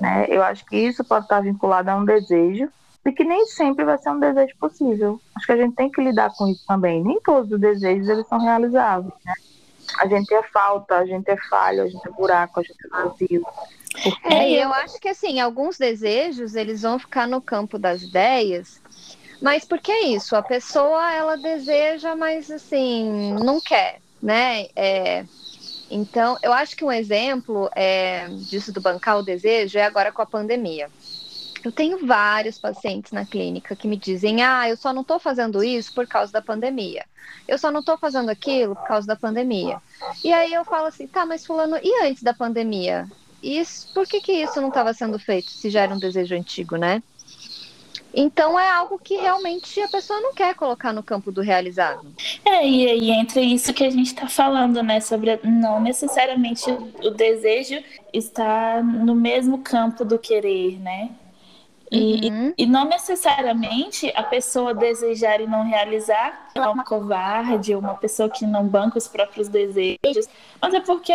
Né? 0.00 0.26
Eu 0.28 0.42
acho 0.42 0.64
que 0.64 0.76
isso 0.76 1.04
pode 1.04 1.24
estar 1.24 1.40
vinculado 1.40 1.90
a 1.90 1.96
um 1.96 2.04
desejo, 2.04 2.70
e 3.08 3.12
que 3.12 3.24
nem 3.24 3.46
sempre 3.46 3.84
vai 3.84 3.96
ser 3.98 4.10
um 4.10 4.20
desejo 4.20 4.54
possível. 4.58 5.20
Acho 5.34 5.46
que 5.46 5.52
a 5.52 5.56
gente 5.56 5.74
tem 5.74 5.90
que 5.90 6.02
lidar 6.02 6.30
com 6.36 6.46
isso 6.46 6.64
também. 6.66 7.02
Nem 7.02 7.20
todos 7.20 7.50
os 7.50 7.60
desejos 7.60 8.08
eles 8.08 8.26
são 8.28 8.38
realizáveis. 8.38 9.14
Né? 9.24 9.32
A 9.98 10.06
gente 10.06 10.32
é 10.34 10.42
falta, 10.42 10.96
a 10.96 11.06
gente 11.06 11.28
é 11.30 11.36
falho, 11.48 11.82
a 11.82 11.88
gente 11.88 12.06
é 12.06 12.10
buraco, 12.10 12.60
a 12.60 12.62
gente 12.62 12.76
é 12.84 12.88
vazio. 12.88 13.46
É, 14.24 14.50
eu 14.50 14.72
acho 14.72 14.98
que 15.00 15.08
assim, 15.08 15.40
alguns 15.40 15.78
desejos 15.78 16.54
eles 16.54 16.82
vão 16.82 16.98
ficar 16.98 17.26
no 17.26 17.40
campo 17.40 17.78
das 17.78 18.02
ideias, 18.02 18.80
mas 19.40 19.64
porque 19.64 19.90
é 19.90 20.06
isso, 20.08 20.34
a 20.36 20.42
pessoa 20.42 21.12
ela 21.12 21.36
deseja, 21.36 22.14
mas 22.16 22.50
assim, 22.50 23.34
não 23.42 23.60
quer, 23.60 24.00
né? 24.22 24.66
É, 24.74 25.24
então, 25.90 26.36
eu 26.42 26.52
acho 26.52 26.76
que 26.76 26.84
um 26.84 26.92
exemplo 26.92 27.70
é, 27.74 28.28
disso 28.28 28.72
do 28.72 28.80
bancar 28.80 29.18
o 29.18 29.22
desejo 29.22 29.78
é 29.78 29.84
agora 29.84 30.12
com 30.12 30.20
a 30.20 30.26
pandemia. 30.26 30.90
Eu 31.64 31.72
tenho 31.72 32.06
vários 32.06 32.58
pacientes 32.58 33.10
na 33.10 33.26
clínica 33.26 33.74
que 33.74 33.88
me 33.88 33.96
dizem: 33.96 34.42
ah, 34.42 34.68
eu 34.68 34.76
só 34.76 34.92
não 34.92 35.02
estou 35.02 35.18
fazendo 35.18 35.62
isso 35.64 35.92
por 35.92 36.06
causa 36.06 36.32
da 36.32 36.42
pandemia. 36.42 37.04
Eu 37.46 37.58
só 37.58 37.70
não 37.70 37.80
estou 37.80 37.98
fazendo 37.98 38.28
aquilo 38.30 38.76
por 38.76 38.86
causa 38.86 39.06
da 39.06 39.16
pandemia. 39.16 39.80
E 40.22 40.32
aí 40.32 40.52
eu 40.52 40.64
falo 40.64 40.86
assim: 40.86 41.08
tá, 41.08 41.24
mas 41.26 41.44
Fulano, 41.44 41.76
e 41.82 42.04
antes 42.04 42.22
da 42.22 42.34
pandemia? 42.34 43.06
Isso, 43.42 43.92
por 43.94 44.06
que, 44.06 44.20
que 44.20 44.32
isso 44.32 44.60
não 44.60 44.68
estava 44.68 44.92
sendo 44.92 45.18
feito 45.18 45.50
se 45.50 45.70
já 45.70 45.82
era 45.82 45.94
um 45.94 45.98
desejo 45.98 46.34
antigo, 46.34 46.76
né? 46.76 47.02
Então 48.12 48.58
é 48.58 48.68
algo 48.68 48.98
que 48.98 49.16
realmente 49.16 49.80
a 49.80 49.88
pessoa 49.88 50.20
não 50.20 50.34
quer 50.34 50.54
colocar 50.54 50.92
no 50.92 51.02
campo 51.02 51.30
do 51.30 51.40
realizado. 51.40 52.06
É, 52.44 52.66
e, 52.66 52.84
e 52.98 53.10
entre 53.10 53.42
isso 53.42 53.72
que 53.72 53.84
a 53.84 53.90
gente 53.90 54.06
está 54.06 54.26
falando, 54.26 54.82
né? 54.82 55.00
Sobre 55.00 55.38
não 55.44 55.80
necessariamente 55.80 56.64
o 57.02 57.10
desejo 57.10 57.82
está 58.12 58.82
no 58.82 59.14
mesmo 59.14 59.58
campo 59.58 60.04
do 60.04 60.18
querer, 60.18 60.80
né? 60.80 61.10
E, 61.90 62.28
uhum. 62.28 62.54
e, 62.58 62.64
e, 62.64 62.66
não 62.66 62.84
necessariamente 62.84 64.12
a 64.14 64.22
pessoa 64.22 64.74
desejar 64.74 65.40
e 65.40 65.46
não 65.46 65.64
realizar 65.64 66.50
é 66.54 66.60
uma 66.60 66.84
covarde, 66.84 67.74
uma 67.74 67.94
pessoa 67.94 68.28
que 68.28 68.46
não 68.46 68.66
banca 68.66 68.98
os 68.98 69.08
próprios 69.08 69.48
desejos, 69.48 70.28
mas 70.60 70.74
é 70.74 70.80
porque 70.80 71.14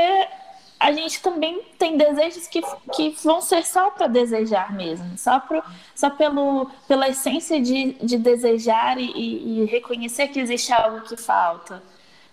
a 0.83 0.91
gente 0.91 1.21
também 1.21 1.61
tem 1.79 1.95
desejos 1.95 2.45
que, 2.45 2.61
que 2.93 3.15
vão 3.23 3.39
ser 3.39 3.65
só 3.65 3.89
para 3.89 4.05
desejar 4.07 4.73
mesmo, 4.73 5.17
só, 5.17 5.39
pro, 5.39 5.63
só 5.95 6.09
pelo, 6.09 6.69
pela 6.89 7.07
essência 7.07 7.61
de, 7.61 7.93
de 7.93 8.17
desejar 8.17 8.97
e, 8.97 9.61
e 9.61 9.65
reconhecer 9.65 10.27
que 10.27 10.41
existe 10.41 10.73
algo 10.73 10.99
que 11.03 11.15
falta. 11.15 11.81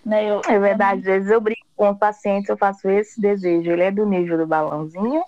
Né? 0.05 0.29
Eu, 0.29 0.43
é 0.49 0.59
verdade, 0.59 0.99
às 0.99 1.05
vezes 1.05 1.31
eu 1.31 1.41
brinco 1.41 1.65
com 1.77 1.91
os 1.91 1.99
pacientes, 1.99 2.49
eu 2.49 2.57
faço 2.57 2.89
esse 2.89 3.21
desejo, 3.21 3.71
ele 3.71 3.85
é 3.85 3.91
do 3.93 4.05
nível 4.05 4.37
do 4.37 4.49
balãozinho 4.49 5.23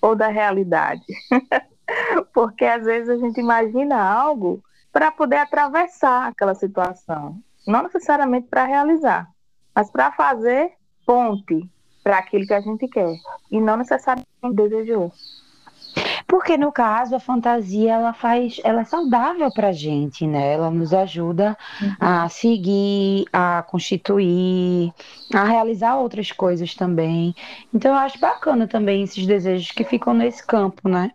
ou 0.00 0.16
da 0.16 0.28
realidade? 0.28 1.04
Porque 2.32 2.64
às 2.64 2.84
vezes 2.84 3.10
a 3.10 3.18
gente 3.18 3.38
imagina 3.38 4.02
algo 4.02 4.64
para 4.90 5.12
poder 5.12 5.36
atravessar 5.36 6.28
aquela 6.28 6.54
situação, 6.54 7.38
não 7.66 7.82
necessariamente 7.82 8.46
para 8.48 8.64
realizar, 8.64 9.28
mas 9.74 9.90
para 9.90 10.10
fazer 10.12 10.72
ponte 11.04 11.68
para 12.02 12.18
aquilo 12.18 12.46
que 12.46 12.54
a 12.54 12.60
gente 12.60 12.88
quer 12.88 13.14
e 13.50 13.60
não 13.60 13.76
necessariamente 13.76 14.26
desejou. 14.54 15.12
Porque 16.26 16.56
no 16.56 16.72
caso 16.72 17.14
a 17.14 17.20
fantasia 17.20 17.92
ela 17.92 18.14
faz, 18.14 18.58
ela 18.64 18.80
é 18.80 18.84
saudável 18.84 19.52
para 19.52 19.68
a 19.68 19.72
gente, 19.72 20.26
né? 20.26 20.54
Ela 20.54 20.70
nos 20.70 20.94
ajuda 20.94 21.56
uhum. 21.80 21.94
a 22.00 22.28
seguir, 22.30 23.26
a 23.30 23.62
constituir, 23.62 24.92
a 25.34 25.44
realizar 25.44 25.96
outras 25.96 26.32
coisas 26.32 26.74
também. 26.74 27.34
Então 27.74 27.90
eu 27.92 27.98
acho 27.98 28.18
bacana 28.18 28.66
também 28.66 29.02
esses 29.02 29.26
desejos 29.26 29.70
que 29.72 29.84
ficam 29.84 30.14
nesse 30.14 30.44
campo, 30.46 30.88
né? 30.88 31.10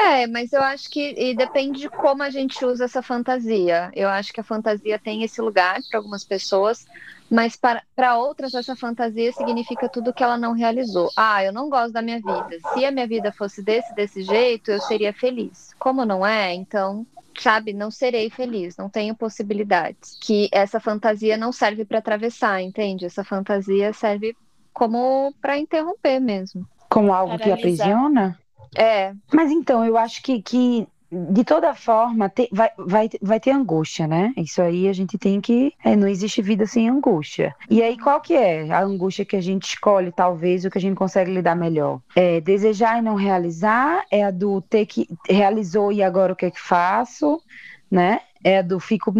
É, 0.00 0.26
mas 0.26 0.50
eu 0.52 0.62
acho 0.62 0.88
que 0.88 1.34
depende 1.34 1.80
de 1.80 1.88
como 1.90 2.22
a 2.22 2.30
gente 2.30 2.64
usa 2.64 2.86
essa 2.86 3.02
fantasia. 3.02 3.90
Eu 3.94 4.08
acho 4.08 4.32
que 4.32 4.40
a 4.40 4.44
fantasia 4.44 4.98
tem 4.98 5.22
esse 5.22 5.42
lugar 5.42 5.78
para 5.90 5.98
algumas 5.98 6.24
pessoas, 6.24 6.86
mas 7.30 7.54
para 7.54 8.16
outras 8.16 8.54
essa 8.54 8.74
fantasia 8.74 9.30
significa 9.32 9.90
tudo 9.90 10.12
que 10.12 10.24
ela 10.24 10.38
não 10.38 10.54
realizou. 10.54 11.10
Ah, 11.14 11.44
eu 11.44 11.52
não 11.52 11.68
gosto 11.68 11.92
da 11.92 12.00
minha 12.00 12.16
vida. 12.16 12.58
Se 12.72 12.82
a 12.82 12.90
minha 12.90 13.06
vida 13.06 13.30
fosse 13.30 13.62
desse 13.62 13.94
desse 13.94 14.22
jeito, 14.22 14.70
eu 14.70 14.80
seria 14.80 15.12
feliz. 15.12 15.74
Como 15.78 16.06
não 16.06 16.26
é, 16.26 16.54
então, 16.54 17.06
sabe, 17.38 17.74
não 17.74 17.90
serei 17.90 18.30
feliz, 18.30 18.78
não 18.78 18.88
tenho 18.88 19.14
possibilidades. 19.14 20.16
Que 20.22 20.48
essa 20.50 20.80
fantasia 20.80 21.36
não 21.36 21.52
serve 21.52 21.84
para 21.84 21.98
atravessar, 21.98 22.62
entende? 22.62 23.04
Essa 23.04 23.22
fantasia 23.22 23.92
serve 23.92 24.34
como 24.72 25.34
para 25.42 25.58
interromper 25.58 26.18
mesmo. 26.20 26.66
Como 26.88 27.12
algo 27.12 27.38
Paralisar. 27.38 27.58
que 27.58 27.60
aprisiona? 27.60 28.38
É. 28.76 29.12
Mas 29.32 29.50
então, 29.50 29.84
eu 29.84 29.96
acho 29.96 30.22
que, 30.22 30.40
que 30.42 30.86
de 31.12 31.42
toda 31.44 31.74
forma, 31.74 32.28
te, 32.28 32.48
vai, 32.52 32.70
vai, 32.78 33.10
vai 33.20 33.40
ter 33.40 33.50
angústia, 33.50 34.06
né? 34.06 34.32
Isso 34.36 34.62
aí 34.62 34.88
a 34.88 34.92
gente 34.92 35.18
tem 35.18 35.40
que. 35.40 35.74
É, 35.84 35.96
não 35.96 36.06
existe 36.06 36.40
vida 36.40 36.66
sem 36.66 36.88
angústia. 36.88 37.54
E 37.68 37.82
aí, 37.82 37.98
qual 37.98 38.20
que 38.20 38.34
é 38.34 38.70
a 38.70 38.80
angústia 38.82 39.24
que 39.24 39.34
a 39.34 39.40
gente 39.40 39.64
escolhe, 39.64 40.12
talvez, 40.12 40.64
o 40.64 40.70
que 40.70 40.78
a 40.78 40.80
gente 40.80 40.96
consegue 40.96 41.32
lidar 41.32 41.56
melhor? 41.56 42.00
É 42.14 42.40
desejar 42.40 42.98
e 42.98 43.02
não 43.02 43.16
realizar? 43.16 44.04
É 44.10 44.24
a 44.24 44.30
do 44.30 44.60
ter 44.60 44.86
que. 44.86 45.08
Realizou 45.28 45.90
e 45.90 46.02
agora 46.02 46.32
o 46.32 46.36
que 46.36 46.46
é 46.46 46.50
que 46.50 46.60
faço? 46.60 47.42
Né? 47.90 48.20
é 48.42 48.62
do 48.62 48.80
fico, 48.80 49.12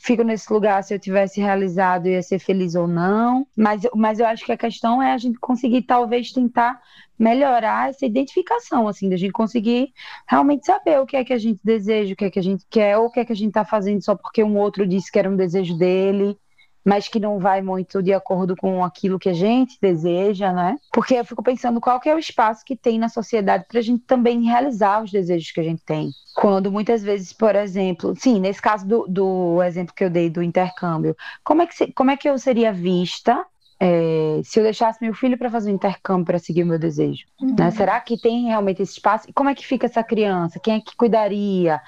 fico 0.00 0.22
nesse 0.22 0.50
lugar 0.52 0.82
se 0.82 0.94
eu 0.94 0.98
tivesse 0.98 1.40
realizado 1.40 2.08
ia 2.08 2.22
ser 2.22 2.38
feliz 2.38 2.74
ou 2.74 2.86
não. 2.86 3.46
Mas, 3.56 3.82
mas 3.94 4.18
eu 4.18 4.26
acho 4.26 4.44
que 4.44 4.52
a 4.52 4.56
questão 4.56 5.02
é 5.02 5.12
a 5.12 5.18
gente 5.18 5.38
conseguir 5.38 5.82
talvez 5.82 6.32
tentar 6.32 6.80
melhorar 7.18 7.90
essa 7.90 8.06
identificação, 8.06 8.88
assim, 8.88 9.08
da 9.08 9.16
gente 9.16 9.32
conseguir 9.32 9.92
realmente 10.26 10.66
saber 10.66 10.98
o 11.00 11.06
que 11.06 11.16
é 11.16 11.24
que 11.24 11.32
a 11.32 11.38
gente 11.38 11.60
deseja, 11.62 12.14
o 12.14 12.16
que 12.16 12.24
é 12.24 12.30
que 12.30 12.38
a 12.38 12.42
gente 12.42 12.64
quer, 12.68 12.96
ou 12.98 13.06
o 13.06 13.10
que 13.10 13.20
é 13.20 13.24
que 13.24 13.32
a 13.32 13.36
gente 13.36 13.48
está 13.48 13.64
fazendo 13.64 14.02
só 14.02 14.16
porque 14.16 14.42
um 14.42 14.58
outro 14.58 14.86
disse 14.86 15.12
que 15.12 15.18
era 15.18 15.30
um 15.30 15.36
desejo 15.36 15.76
dele 15.76 16.36
mas 16.84 17.08
que 17.08 17.20
não 17.20 17.38
vai 17.38 17.62
muito 17.62 18.02
de 18.02 18.12
acordo 18.12 18.56
com 18.56 18.84
aquilo 18.84 19.18
que 19.18 19.28
a 19.28 19.34
gente 19.34 19.78
deseja, 19.80 20.52
né? 20.52 20.76
Porque 20.92 21.14
eu 21.14 21.24
fico 21.24 21.42
pensando 21.42 21.80
qual 21.80 22.00
que 22.00 22.08
é 22.08 22.14
o 22.14 22.18
espaço 22.18 22.64
que 22.64 22.76
tem 22.76 22.98
na 22.98 23.08
sociedade 23.08 23.64
para 23.68 23.78
a 23.78 23.82
gente 23.82 24.04
também 24.04 24.42
realizar 24.44 25.02
os 25.02 25.10
desejos 25.10 25.50
que 25.50 25.60
a 25.60 25.64
gente 25.64 25.82
tem. 25.84 26.10
Quando 26.34 26.72
muitas 26.72 27.02
vezes, 27.02 27.32
por 27.32 27.54
exemplo, 27.54 28.14
sim, 28.16 28.40
nesse 28.40 28.60
caso 28.60 28.86
do, 28.86 29.06
do 29.06 29.62
exemplo 29.62 29.94
que 29.94 30.04
eu 30.04 30.10
dei 30.10 30.30
do 30.30 30.42
intercâmbio, 30.42 31.16
como 31.44 31.62
é 31.62 31.66
que, 31.66 31.92
como 31.92 32.10
é 32.10 32.16
que 32.16 32.28
eu 32.28 32.38
seria 32.38 32.72
vista 32.72 33.44
é, 33.84 34.40
se 34.44 34.60
eu 34.60 34.62
deixasse 34.62 35.02
meu 35.02 35.12
filho 35.12 35.36
para 35.36 35.50
fazer 35.50 35.72
um 35.72 35.74
intercâmbio 35.74 36.24
para 36.24 36.38
seguir 36.38 36.62
o 36.62 36.66
meu 36.66 36.78
desejo? 36.78 37.26
Uhum. 37.40 37.56
Né? 37.58 37.68
Será 37.72 37.98
que 37.98 38.16
tem 38.16 38.44
realmente 38.44 38.80
esse 38.80 38.92
espaço? 38.92 39.28
E 39.28 39.32
como 39.32 39.50
é 39.50 39.56
que 39.56 39.66
fica 39.66 39.86
essa 39.86 40.04
criança? 40.04 40.60
Quem 40.60 40.76
é 40.76 40.80
que 40.80 40.94
cuidaria? 40.94 41.80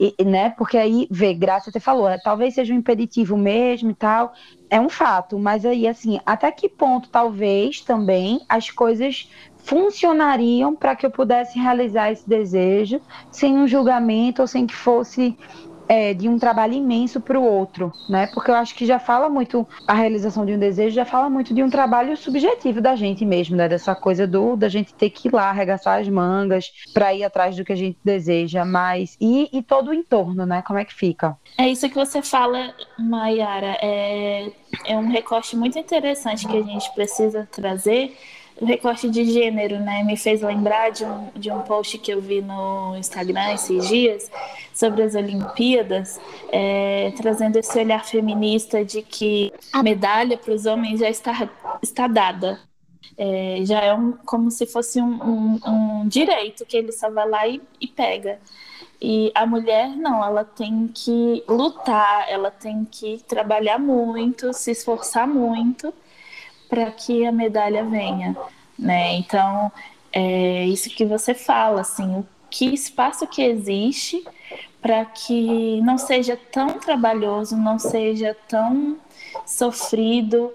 E, 0.00 0.14
né? 0.24 0.54
Porque 0.56 0.78
aí, 0.78 1.06
vê, 1.10 1.34
Graça 1.34 1.68
até 1.68 1.78
falou, 1.78 2.08
é, 2.08 2.16
talvez 2.16 2.54
seja 2.54 2.72
um 2.72 2.78
impeditivo 2.78 3.36
mesmo 3.36 3.90
e 3.90 3.94
tal, 3.94 4.32
é 4.70 4.80
um 4.80 4.88
fato, 4.88 5.38
mas 5.38 5.66
aí, 5.66 5.86
assim, 5.86 6.18
até 6.24 6.50
que 6.50 6.66
ponto 6.66 7.10
talvez 7.10 7.82
também 7.82 8.40
as 8.48 8.70
coisas 8.70 9.30
funcionariam 9.58 10.74
para 10.74 10.96
que 10.96 11.04
eu 11.04 11.10
pudesse 11.10 11.58
realizar 11.58 12.10
esse 12.10 12.26
desejo 12.26 13.02
sem 13.30 13.58
um 13.58 13.68
julgamento 13.68 14.40
ou 14.40 14.48
sem 14.48 14.66
que 14.66 14.74
fosse 14.74 15.36
é, 15.88 16.14
de 16.14 16.28
um 16.28 16.38
trabalho 16.38 16.74
imenso 16.74 17.20
para 17.20 17.38
o 17.38 17.42
outro, 17.42 17.92
né? 18.08 18.26
Porque 18.28 18.50
eu 18.50 18.54
acho 18.54 18.74
que 18.74 18.86
já 18.86 18.98
fala 18.98 19.28
muito 19.28 19.66
a 19.86 19.94
realização 19.94 20.44
de 20.44 20.52
um 20.52 20.58
desejo, 20.58 20.94
já 20.94 21.04
fala 21.04 21.28
muito 21.28 21.54
de 21.54 21.62
um 21.62 21.70
trabalho 21.70 22.16
subjetivo 22.16 22.80
da 22.80 22.96
gente 22.96 23.24
mesmo, 23.24 23.56
né? 23.56 23.68
Dessa 23.68 23.94
coisa 23.94 24.26
do 24.26 24.56
da 24.56 24.68
gente 24.68 24.94
ter 24.94 25.10
que 25.10 25.28
ir 25.28 25.34
lá 25.34 25.50
arregaçar 25.50 26.00
as 26.00 26.08
mangas 26.08 26.70
para 26.92 27.14
ir 27.14 27.24
atrás 27.24 27.56
do 27.56 27.64
que 27.64 27.72
a 27.72 27.76
gente 27.76 27.98
deseja, 28.04 28.64
mas 28.64 29.16
e, 29.20 29.48
e 29.52 29.62
todo 29.62 29.88
o 29.88 29.94
entorno, 29.94 30.46
né? 30.46 30.62
Como 30.66 30.78
é 30.78 30.84
que 30.84 30.94
fica? 30.94 31.36
É 31.58 31.68
isso 31.68 31.88
que 31.88 31.94
você 31.94 32.22
fala, 32.22 32.74
Mayara. 32.98 33.78
É, 33.82 34.50
é 34.84 34.96
um 34.96 35.08
recorte 35.08 35.56
muito 35.56 35.78
interessante 35.78 36.46
que 36.46 36.56
a 36.56 36.62
gente 36.62 36.92
precisa 36.94 37.48
trazer 37.50 38.16
recorte 38.60 39.08
de 39.10 39.24
gênero, 39.24 39.80
né? 39.80 40.02
Me 40.04 40.16
fez 40.16 40.40
lembrar 40.40 40.90
de 40.90 41.04
um, 41.04 41.30
de 41.34 41.50
um 41.50 41.60
post 41.62 41.98
que 41.98 42.12
eu 42.12 42.20
vi 42.20 42.40
no 42.40 42.96
Instagram 42.96 43.52
esses 43.52 43.88
dias 43.88 44.30
sobre 44.72 45.02
as 45.02 45.14
Olimpíadas, 45.14 46.20
é, 46.52 47.12
trazendo 47.16 47.56
esse 47.56 47.78
olhar 47.78 48.04
feminista 48.04 48.84
de 48.84 49.02
que 49.02 49.52
a 49.72 49.82
medalha 49.82 50.36
para 50.36 50.54
os 50.54 50.66
homens 50.66 51.00
já 51.00 51.08
está, 51.08 51.48
está 51.82 52.06
dada. 52.06 52.60
É, 53.16 53.58
já 53.62 53.80
é 53.80 53.94
um, 53.94 54.12
como 54.24 54.50
se 54.50 54.66
fosse 54.66 55.00
um, 55.00 55.22
um, 55.22 55.60
um, 55.66 56.08
direito 56.08 56.66
que 56.66 56.76
ele 56.76 56.90
só 56.90 57.10
vai 57.10 57.28
lá 57.28 57.46
e, 57.46 57.60
e 57.80 57.86
pega. 57.86 58.40
E 59.00 59.30
a 59.34 59.46
mulher, 59.46 59.88
não, 59.90 60.24
ela 60.24 60.44
tem 60.44 60.88
que 60.88 61.44
lutar, 61.46 62.26
ela 62.28 62.50
tem 62.50 62.84
que 62.84 63.22
trabalhar 63.28 63.78
muito, 63.78 64.52
se 64.52 64.70
esforçar 64.70 65.28
muito 65.28 65.92
para 66.74 66.90
que 66.90 67.24
a 67.24 67.30
medalha 67.30 67.84
venha, 67.84 68.36
né? 68.76 69.14
Então, 69.14 69.70
é 70.12 70.66
isso 70.66 70.90
que 70.90 71.04
você 71.04 71.32
fala, 71.32 71.82
assim, 71.82 72.16
o 72.16 72.26
que 72.50 72.66
espaço 72.66 73.28
que 73.28 73.42
existe 73.42 74.24
para 74.82 75.04
que 75.04 75.80
não 75.82 75.96
seja 75.96 76.36
tão 76.50 76.80
trabalhoso, 76.80 77.56
não 77.56 77.78
seja 77.78 78.36
tão 78.48 78.98
sofrido, 79.46 80.52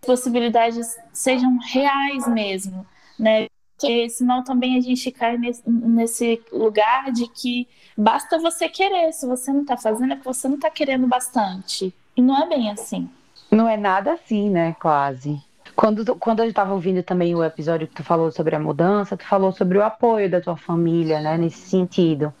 possibilidades 0.00 0.96
sejam 1.12 1.58
reais 1.58 2.28
mesmo, 2.28 2.86
né? 3.18 3.48
Porque 3.76 4.08
senão 4.08 4.44
também 4.44 4.78
a 4.78 4.80
gente 4.80 5.10
cai 5.10 5.36
nesse 5.66 6.40
lugar 6.52 7.10
de 7.10 7.26
que 7.26 7.66
basta 7.98 8.38
você 8.38 8.68
querer, 8.68 9.12
se 9.12 9.26
você 9.26 9.52
não 9.52 9.62
está 9.62 9.76
fazendo 9.76 10.12
é 10.12 10.14
porque 10.14 10.32
você 10.32 10.46
não 10.46 10.54
está 10.54 10.70
querendo 10.70 11.08
bastante. 11.08 11.92
E 12.16 12.22
não 12.22 12.40
é 12.40 12.48
bem 12.48 12.70
assim. 12.70 13.10
Não 13.50 13.68
é 13.68 13.76
nada 13.76 14.12
assim, 14.12 14.50
né? 14.50 14.74
Quase. 14.74 15.45
Quando, 15.74 16.16
quando 16.16 16.40
eu 16.40 16.48
estava 16.48 16.72
ouvindo 16.72 17.02
também 17.02 17.34
o 17.34 17.44
episódio 17.44 17.86
que 17.86 17.94
tu 17.94 18.04
falou 18.04 18.30
sobre 18.30 18.54
a 18.54 18.60
mudança, 18.60 19.16
tu 19.16 19.24
falou 19.24 19.52
sobre 19.52 19.78
o 19.78 19.82
apoio 19.82 20.30
da 20.30 20.40
tua 20.40 20.56
família, 20.56 21.20
né, 21.20 21.36
nesse 21.36 21.68
sentido. 21.68 22.32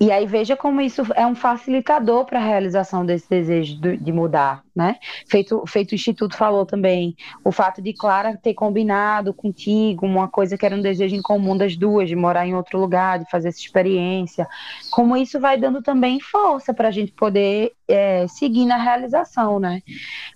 E 0.00 0.10
aí 0.10 0.26
veja 0.26 0.56
como 0.56 0.80
isso 0.80 1.02
é 1.14 1.26
um 1.26 1.34
facilitador 1.34 2.24
para 2.24 2.38
a 2.38 2.44
realização 2.44 3.04
desse 3.04 3.28
desejo 3.28 3.80
de, 3.80 4.12
mudar, 4.12 4.62
né? 4.74 4.96
Feito, 5.28 5.62
feito 5.66 5.92
o 5.92 5.94
Instituto 5.94 6.36
falou 6.36 6.66
também, 6.66 7.16
o 7.44 7.52
fato 7.52 7.80
de 7.80 7.92
Clara 7.92 8.36
ter 8.36 8.54
combinado 8.54 9.32
contigo 9.32 10.06
uma 10.06 10.28
coisa 10.28 10.56
que 10.56 10.66
era 10.66 10.74
um 10.74 10.82
desejo 10.82 11.14
em 11.14 11.22
comum 11.22 11.56
das 11.56 11.76
duas, 11.76 12.08
de 12.08 12.16
morar 12.16 12.46
em 12.46 12.54
outro 12.54 12.78
lugar, 12.78 13.18
de 13.18 13.30
fazer 13.30 13.48
essa 13.48 13.60
experiência, 13.60 14.46
como 14.90 15.16
isso 15.16 15.40
vai 15.40 15.56
dando 15.56 15.82
também 15.82 16.20
força 16.20 16.74
para 16.74 16.88
a 16.88 16.92
gente 16.92 17.12
poder 17.12 17.72
é, 17.88 18.26
seguir 18.26 18.64
na 18.64 18.76
realização, 18.76 19.60
né? 19.60 19.82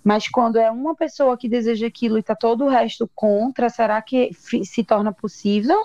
Mas 0.04 0.28
quando 0.28 0.58
é 0.58 0.70
uma 0.70 0.94
pessoa 0.94 1.36
que 1.36 1.48
deseja 1.48 1.90
aquilo 2.06 2.16
e 2.16 2.20
está 2.20 2.34
todo 2.34 2.64
o 2.64 2.68
resto 2.68 3.10
contra, 3.14 3.68
será 3.68 4.00
que 4.00 4.30
se 4.64 4.84
torna 4.84 5.12
possível? 5.12 5.76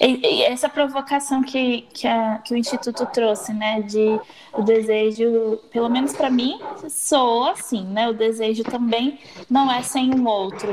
E, 0.00 0.24
e 0.24 0.42
essa 0.44 0.68
provocação 0.68 1.42
que, 1.42 1.82
que, 1.92 2.06
a, 2.06 2.38
que, 2.38 2.54
o 2.54 2.56
Instituto 2.56 3.04
trouxe, 3.06 3.52
né, 3.52 3.82
de 3.82 4.18
o 4.52 4.62
desejo, 4.62 5.58
pelo 5.72 5.90
menos 5.90 6.12
para 6.12 6.30
mim, 6.30 6.60
sou 6.88 7.48
assim, 7.48 7.84
né, 7.84 8.08
o 8.08 8.14
desejo 8.14 8.62
também 8.62 9.18
não 9.50 9.70
é 9.70 9.82
sem 9.82 10.14
um 10.14 10.26
outro, 10.26 10.72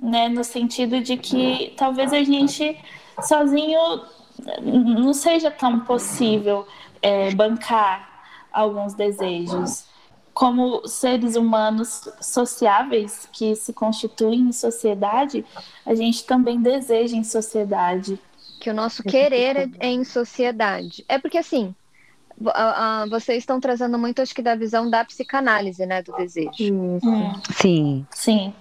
né, 0.00 0.28
no 0.28 0.42
sentido 0.42 1.00
de 1.00 1.16
que 1.18 1.74
talvez 1.76 2.12
a 2.12 2.22
gente 2.22 2.76
sozinho 3.22 4.02
não 4.62 5.12
seja 5.12 5.50
tão 5.50 5.80
possível 5.80 6.66
é, 7.02 7.32
bancar 7.34 8.08
alguns 8.50 8.94
desejos. 8.94 9.91
Como 10.34 10.86
seres 10.88 11.36
humanos 11.36 12.08
sociáveis 12.20 13.28
que 13.32 13.54
se 13.54 13.72
constituem 13.72 14.40
em 14.40 14.52
sociedade, 14.52 15.44
a 15.84 15.94
gente 15.94 16.24
também 16.24 16.60
deseja 16.60 17.16
em 17.16 17.24
sociedade. 17.24 18.18
Que 18.58 18.70
o 18.70 18.74
nosso 18.74 19.02
querer 19.02 19.56
é, 19.56 19.70
é 19.80 19.88
em 19.88 20.04
sociedade. 20.04 21.04
É 21.08 21.18
porque 21.18 21.38
assim, 21.38 21.74
vocês 23.10 23.38
estão 23.38 23.60
trazendo 23.60 23.98
muito, 23.98 24.22
acho 24.22 24.34
que, 24.34 24.42
da 24.42 24.54
visão 24.54 24.88
da 24.88 25.04
psicanálise, 25.04 25.84
né, 25.84 26.02
do 26.02 26.12
desejo. 26.12 26.50
Hum. 26.72 26.98
Sim. 27.50 28.06
Sim. 28.10 28.54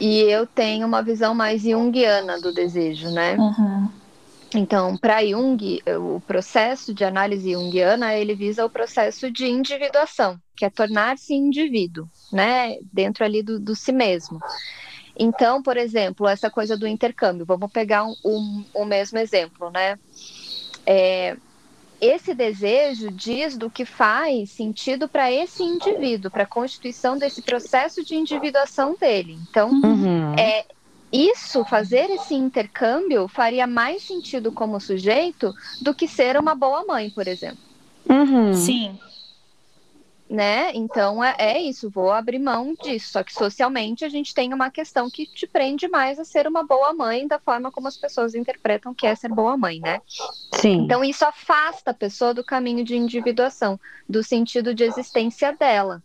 E 0.00 0.20
eu 0.20 0.46
tenho 0.46 0.86
uma 0.86 1.02
visão 1.02 1.34
mais 1.34 1.62
junguiana 1.62 2.40
do 2.40 2.52
desejo, 2.52 3.10
né? 3.10 3.36
Uhum. 3.36 3.88
Então, 4.54 4.96
para 4.96 5.24
Jung, 5.24 5.80
o 5.98 6.20
processo 6.20 6.92
de 6.92 7.04
análise 7.04 7.52
junguiana, 7.52 8.14
ele 8.14 8.34
visa 8.34 8.64
o 8.64 8.70
processo 8.70 9.30
de 9.30 9.46
individuação, 9.46 10.38
que 10.56 10.64
é 10.64 10.70
tornar-se 10.70 11.32
indivíduo, 11.32 12.08
né, 12.32 12.76
dentro 12.92 13.24
ali 13.24 13.42
do, 13.42 13.60
do, 13.60 13.76
si 13.76 13.92
mesmo. 13.92 14.40
Então, 15.16 15.62
por 15.62 15.76
exemplo, 15.76 16.26
essa 16.26 16.50
coisa 16.50 16.76
do 16.76 16.86
intercâmbio, 16.86 17.46
vamos 17.46 17.70
pegar 17.70 18.04
um, 18.04 18.14
um, 18.24 18.64
o 18.74 18.84
mesmo 18.84 19.18
exemplo, 19.18 19.70
né, 19.70 19.96
é, 20.84 21.36
esse 22.00 22.34
desejo 22.34 23.10
diz 23.10 23.56
do 23.56 23.70
que 23.70 23.84
faz 23.84 24.50
sentido 24.50 25.06
para 25.06 25.30
esse 25.30 25.62
indivíduo, 25.62 26.30
para 26.30 26.44
a 26.44 26.46
constituição 26.46 27.18
desse 27.18 27.42
processo 27.42 28.02
de 28.02 28.16
individuação 28.16 28.96
dele. 28.98 29.38
Então, 29.48 29.70
uhum. 29.70 30.34
é, 30.34 30.64
isso, 31.12 31.64
fazer 31.64 32.08
esse 32.10 32.34
intercâmbio, 32.34 33.26
faria 33.26 33.66
mais 33.66 34.02
sentido 34.02 34.52
como 34.52 34.80
sujeito 34.80 35.52
do 35.80 35.94
que 35.94 36.06
ser 36.06 36.36
uma 36.36 36.54
boa 36.54 36.84
mãe, 36.84 37.10
por 37.10 37.26
exemplo. 37.26 37.58
Uhum. 38.08 38.52
Sim. 38.54 38.98
Né? 40.28 40.70
Então 40.74 41.24
é, 41.24 41.34
é, 41.38 41.60
isso, 41.60 41.90
vou 41.90 42.12
abrir 42.12 42.38
mão 42.38 42.72
disso. 42.80 43.10
Só 43.10 43.24
que 43.24 43.32
socialmente 43.32 44.04
a 44.04 44.08
gente 44.08 44.32
tem 44.32 44.54
uma 44.54 44.70
questão 44.70 45.10
que 45.10 45.26
te 45.26 45.44
prende 45.44 45.88
mais 45.88 46.20
a 46.20 46.24
ser 46.24 46.46
uma 46.46 46.62
boa 46.62 46.92
mãe 46.92 47.26
da 47.26 47.40
forma 47.40 47.72
como 47.72 47.88
as 47.88 47.96
pessoas 47.96 48.36
interpretam 48.36 48.94
que 48.94 49.08
é 49.08 49.14
ser 49.16 49.30
boa 49.30 49.56
mãe, 49.56 49.80
né? 49.80 50.00
Sim. 50.54 50.84
Então 50.84 51.02
isso 51.02 51.24
afasta 51.24 51.90
a 51.90 51.94
pessoa 51.94 52.32
do 52.32 52.44
caminho 52.44 52.84
de 52.84 52.96
individuação, 52.96 53.78
do 54.08 54.22
sentido 54.22 54.72
de 54.72 54.84
existência 54.84 55.52
dela. 55.52 56.00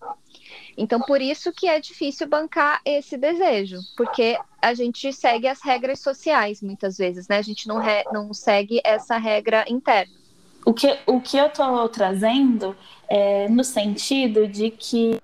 Então, 0.78 1.00
por 1.00 1.22
isso 1.22 1.54
que 1.54 1.68
é 1.68 1.80
difícil 1.80 2.28
bancar 2.28 2.82
esse 2.84 3.18
desejo, 3.18 3.80
porque 3.96 4.38
a 4.62 4.74
gente 4.74 5.12
segue 5.14 5.48
as 5.48 5.62
regras 5.64 6.00
sociais 6.00 6.62
muitas 6.62 6.98
vezes, 6.98 7.28
né? 7.28 7.38
A 7.38 7.42
gente 7.42 7.68
não, 7.68 7.78
re, 7.78 8.04
não 8.12 8.34
segue 8.34 8.82
essa 8.84 9.18
regra 9.18 9.64
interna. 9.70 10.14
O 10.66 10.74
que, 10.74 10.98
o 11.06 11.22
que 11.22 11.38
eu 11.38 11.48
estou 11.48 11.88
trazendo 11.90 12.76
é 13.08 13.48
no 13.48 13.64
sentido 13.64 14.48
de 14.48 14.72
que 14.72 15.22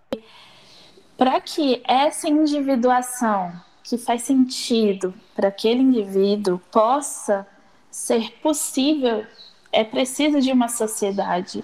para 1.17 1.41
que 1.41 1.81
essa 1.85 2.29
individuação 2.29 3.51
que 3.83 3.97
faz 3.97 4.21
sentido 4.21 5.13
para 5.35 5.49
aquele 5.49 5.81
indivíduo 5.81 6.61
possa 6.71 7.45
ser 7.89 8.31
possível, 8.41 9.25
é 9.71 9.83
preciso 9.83 10.39
de 10.39 10.51
uma 10.51 10.69
sociedade 10.69 11.63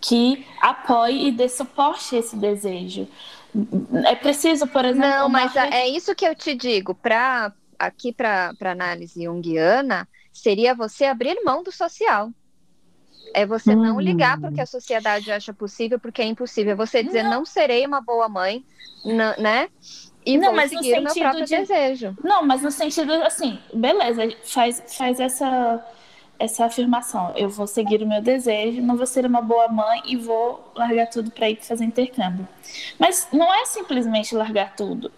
que 0.00 0.46
apoie 0.60 1.28
e 1.28 1.32
dê 1.32 1.48
suporte 1.48 2.16
a 2.16 2.18
esse 2.18 2.36
desejo. 2.36 3.06
É 4.04 4.14
preciso, 4.14 4.66
por 4.66 4.84
exemplo. 4.84 5.08
Não, 5.08 5.28
mas 5.28 5.52
uma... 5.54 5.66
é 5.66 5.88
isso 5.88 6.14
que 6.14 6.24
eu 6.24 6.34
te 6.34 6.54
digo. 6.54 6.94
Pra, 6.94 7.52
aqui, 7.78 8.12
para 8.12 8.54
análise 8.60 9.22
junguiana, 9.22 10.08
seria 10.32 10.74
você 10.74 11.04
abrir 11.04 11.36
mão 11.44 11.62
do 11.62 11.72
social. 11.72 12.30
É 13.34 13.44
você 13.44 13.74
hum. 13.74 13.82
não 13.82 14.00
ligar 14.00 14.40
para 14.40 14.50
o 14.50 14.54
que 14.54 14.60
a 14.60 14.66
sociedade 14.66 15.30
acha 15.30 15.52
possível, 15.52 15.98
porque 15.98 16.22
é 16.22 16.24
impossível. 16.24 16.72
É 16.72 16.76
você 16.76 17.02
dizer, 17.02 17.22
não, 17.24 17.30
não 17.30 17.44
serei 17.44 17.86
uma 17.86 18.00
boa 18.00 18.28
mãe, 18.28 18.64
né? 19.38 19.68
E 20.24 20.36
não, 20.36 20.54
mas 20.54 20.70
seguir 20.70 21.00
no 21.00 21.08
sentido 21.08 21.12
o 21.12 21.14
meu 21.14 21.14
próprio 21.14 21.44
de... 21.44 21.56
desejo. 21.56 22.16
Não, 22.22 22.44
mas 22.44 22.62
no 22.62 22.70
sentido 22.70 23.12
assim, 23.24 23.58
beleza, 23.72 24.22
faz, 24.44 24.82
faz 24.96 25.18
essa 25.18 25.84
essa 26.40 26.64
afirmação: 26.64 27.32
eu 27.36 27.48
vou 27.48 27.66
seguir 27.66 28.02
o 28.02 28.06
meu 28.06 28.22
desejo, 28.22 28.80
não 28.80 28.96
vou 28.96 29.06
ser 29.06 29.26
uma 29.26 29.42
boa 29.42 29.68
mãe 29.68 30.02
e 30.06 30.16
vou 30.16 30.72
largar 30.74 31.08
tudo 31.08 31.30
para 31.30 31.50
ir 31.50 31.56
fazer 31.62 31.84
intercâmbio. 31.84 32.48
Mas 32.98 33.28
não 33.32 33.52
é 33.54 33.64
simplesmente 33.66 34.34
largar 34.34 34.74
tudo. 34.74 35.12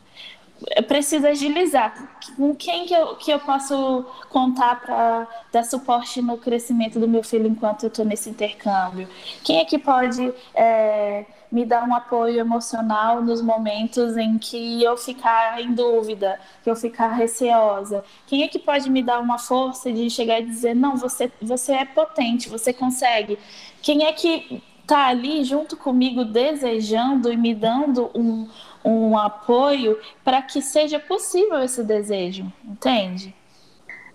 É 0.71 0.83
preciso 0.83 1.27
agilizar. 1.27 2.19
Com 2.37 2.55
quem 2.55 2.87
que 2.87 2.95
eu, 2.95 3.17
que 3.17 3.33
eu 3.33 3.41
posso 3.41 4.05
contar 4.29 4.81
para 4.81 5.27
dar 5.51 5.65
suporte 5.65 6.21
no 6.23 6.37
crescimento 6.37 7.01
do 7.01 7.09
meu 7.09 7.23
filho 7.23 7.49
enquanto 7.49 7.85
eu 7.85 7.89
estou 7.89 8.05
nesse 8.05 8.31
intercâmbio? 8.31 9.09
Quem 9.43 9.59
é 9.59 9.65
que 9.65 9.79
pode. 9.79 10.33
É 10.55 11.25
me 11.53 11.67
dar 11.67 11.87
um 11.87 11.95
apoio 11.95 12.41
emocional 12.41 13.21
nos 13.21 13.43
momentos 13.43 14.17
em 14.17 14.39
que 14.39 14.83
eu 14.83 14.97
ficar 14.97 15.61
em 15.61 15.75
dúvida, 15.75 16.41
que 16.65 16.71
eu 16.71 16.75
ficar 16.75 17.09
receosa? 17.09 18.03
Quem 18.27 18.43
é 18.43 18.49
que 18.49 18.59
pode 18.59 18.89
me 18.89 19.03
dar 19.03 19.21
uma 19.21 19.39
força 19.39 19.93
de 19.93 20.09
chegar 20.09 20.41
e 20.41 20.47
dizer, 20.47 20.75
não, 20.75 20.97
você, 20.97 21.31
você 21.43 21.75
é 21.75 21.85
potente, 21.85 22.49
você 22.49 22.73
consegue? 22.73 23.39
Quem 23.83 24.07
é 24.07 24.13
que 24.15 24.63
está 24.81 25.09
ali 25.09 25.45
junto 25.45 25.77
comigo 25.77 26.25
desejando 26.25 27.31
e 27.31 27.37
me 27.37 27.55
dando 27.55 28.11
um, 28.15 28.49
um 28.83 29.19
apoio 29.19 29.99
para 30.25 30.41
que 30.41 30.63
seja 30.63 30.99
possível 30.99 31.63
esse 31.63 31.85
desejo, 31.85 32.51
entende? 32.65 33.35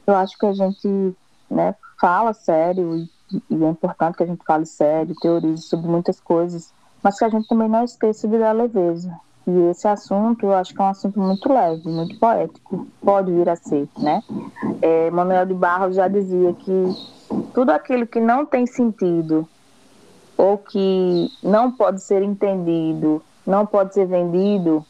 Eu 0.07 0.15
acho 0.15 0.35
que 0.39 0.45
a 0.45 0.53
gente 0.53 1.15
né, 1.51 1.75
fala 2.01 2.33
sério 2.33 2.97
e, 2.97 3.41
e 3.47 3.63
é 3.63 3.69
importante 3.69 4.17
que 4.17 4.23
a 4.23 4.27
gente 4.27 4.43
fale 4.43 4.65
sério, 4.65 5.15
teorize 5.21 5.61
sobre 5.61 5.87
muitas 5.87 6.19
coisas, 6.19 6.73
mas 7.03 7.17
que 7.17 7.25
a 7.25 7.29
gente 7.29 7.47
também 7.47 7.69
não 7.69 7.83
esqueça 7.83 8.27
de 8.27 8.37
dar 8.37 8.51
leveza. 8.53 9.13
E 9.47 9.69
esse 9.69 9.87
assunto, 9.87 10.45
eu 10.45 10.53
acho 10.53 10.73
que 10.73 10.81
é 10.81 10.83
um 10.83 10.89
assunto 10.89 11.19
muito 11.19 11.51
leve, 11.51 11.87
muito 11.87 12.19
poético, 12.19 12.85
pode 13.01 13.31
vir 13.31 13.47
a 13.47 13.55
ser, 13.55 13.87
né? 13.97 14.21
É, 14.81 15.09
Manuel 15.09 15.45
de 15.45 15.53
Barros 15.53 15.95
já 15.95 16.07
dizia 16.07 16.53
que 16.53 16.95
tudo 17.53 17.71
aquilo 17.71 18.05
que 18.05 18.19
não 18.19 18.45
tem 18.45 18.65
sentido 18.65 19.47
ou 20.37 20.57
que 20.57 21.31
não 21.41 21.71
pode 21.71 22.01
ser 22.03 22.21
entendido, 22.21 23.23
não 23.45 23.65
pode 23.65 23.93
ser 23.93 24.05
vendido, 24.05 24.85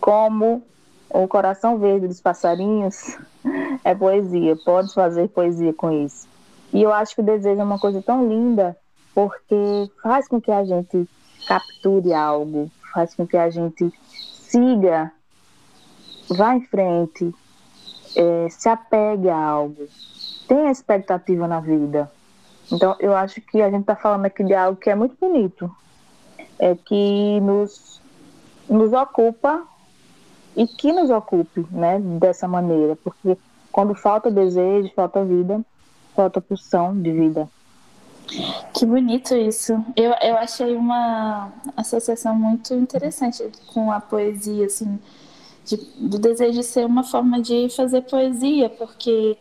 como 0.00 0.62
o 1.10 1.26
coração 1.26 1.78
verde 1.78 2.06
dos 2.06 2.20
passarinhos, 2.20 3.18
é 3.84 3.94
poesia. 3.94 4.56
Pode 4.64 4.92
fazer 4.94 5.28
poesia 5.28 5.72
com 5.72 5.90
isso. 5.90 6.28
E 6.72 6.82
eu 6.82 6.92
acho 6.92 7.14
que 7.14 7.20
o 7.20 7.24
desejo 7.24 7.60
é 7.60 7.64
uma 7.64 7.78
coisa 7.78 8.02
tão 8.02 8.28
linda, 8.28 8.76
porque 9.14 9.90
faz 10.02 10.28
com 10.28 10.40
que 10.40 10.50
a 10.50 10.64
gente 10.64 11.08
capture 11.48 12.12
algo, 12.12 12.70
faz 12.92 13.14
com 13.14 13.26
que 13.26 13.36
a 13.38 13.48
gente 13.48 13.90
siga, 14.10 15.10
vá 16.28 16.54
em 16.54 16.60
frente, 16.60 17.34
é, 18.14 18.48
se 18.50 18.68
apegue 18.68 19.30
a 19.30 19.36
algo, 19.36 19.88
tenha 20.46 20.70
expectativa 20.70 21.48
na 21.48 21.58
vida. 21.58 22.12
Então, 22.70 22.94
eu 23.00 23.16
acho 23.16 23.40
que 23.40 23.62
a 23.62 23.70
gente 23.70 23.80
está 23.80 23.96
falando 23.96 24.26
aqui 24.26 24.44
de 24.44 24.52
algo 24.54 24.78
que 24.78 24.90
é 24.90 24.94
muito 24.94 25.16
bonito, 25.18 25.74
é 26.58 26.74
que 26.74 27.40
nos, 27.40 28.02
nos 28.68 28.92
ocupa 28.92 29.66
e 30.54 30.66
que 30.66 30.92
nos 30.92 31.08
ocupe, 31.08 31.66
né, 31.70 31.98
dessa 31.98 32.46
maneira, 32.46 32.94
porque 32.96 33.38
quando 33.72 33.94
falta 33.94 34.30
desejo, 34.30 34.92
falta 34.94 35.24
vida, 35.24 35.64
falta 36.14 36.42
pulsão 36.42 37.00
de 37.00 37.10
vida. 37.10 37.48
Que 38.74 38.84
bonito 38.84 39.34
isso. 39.34 39.72
Eu, 39.96 40.14
eu 40.22 40.36
achei 40.36 40.76
uma 40.76 41.52
associação 41.76 42.34
muito 42.34 42.74
interessante 42.74 43.42
com 43.72 43.90
a 43.90 44.00
poesia, 44.00 44.66
assim, 44.66 44.98
de, 45.64 45.76
do 45.96 46.18
desejo 46.18 46.58
de 46.58 46.64
ser 46.64 46.86
uma 46.86 47.02
forma 47.02 47.40
de 47.40 47.68
fazer 47.70 48.02
poesia, 48.02 48.68
porque 48.68 49.36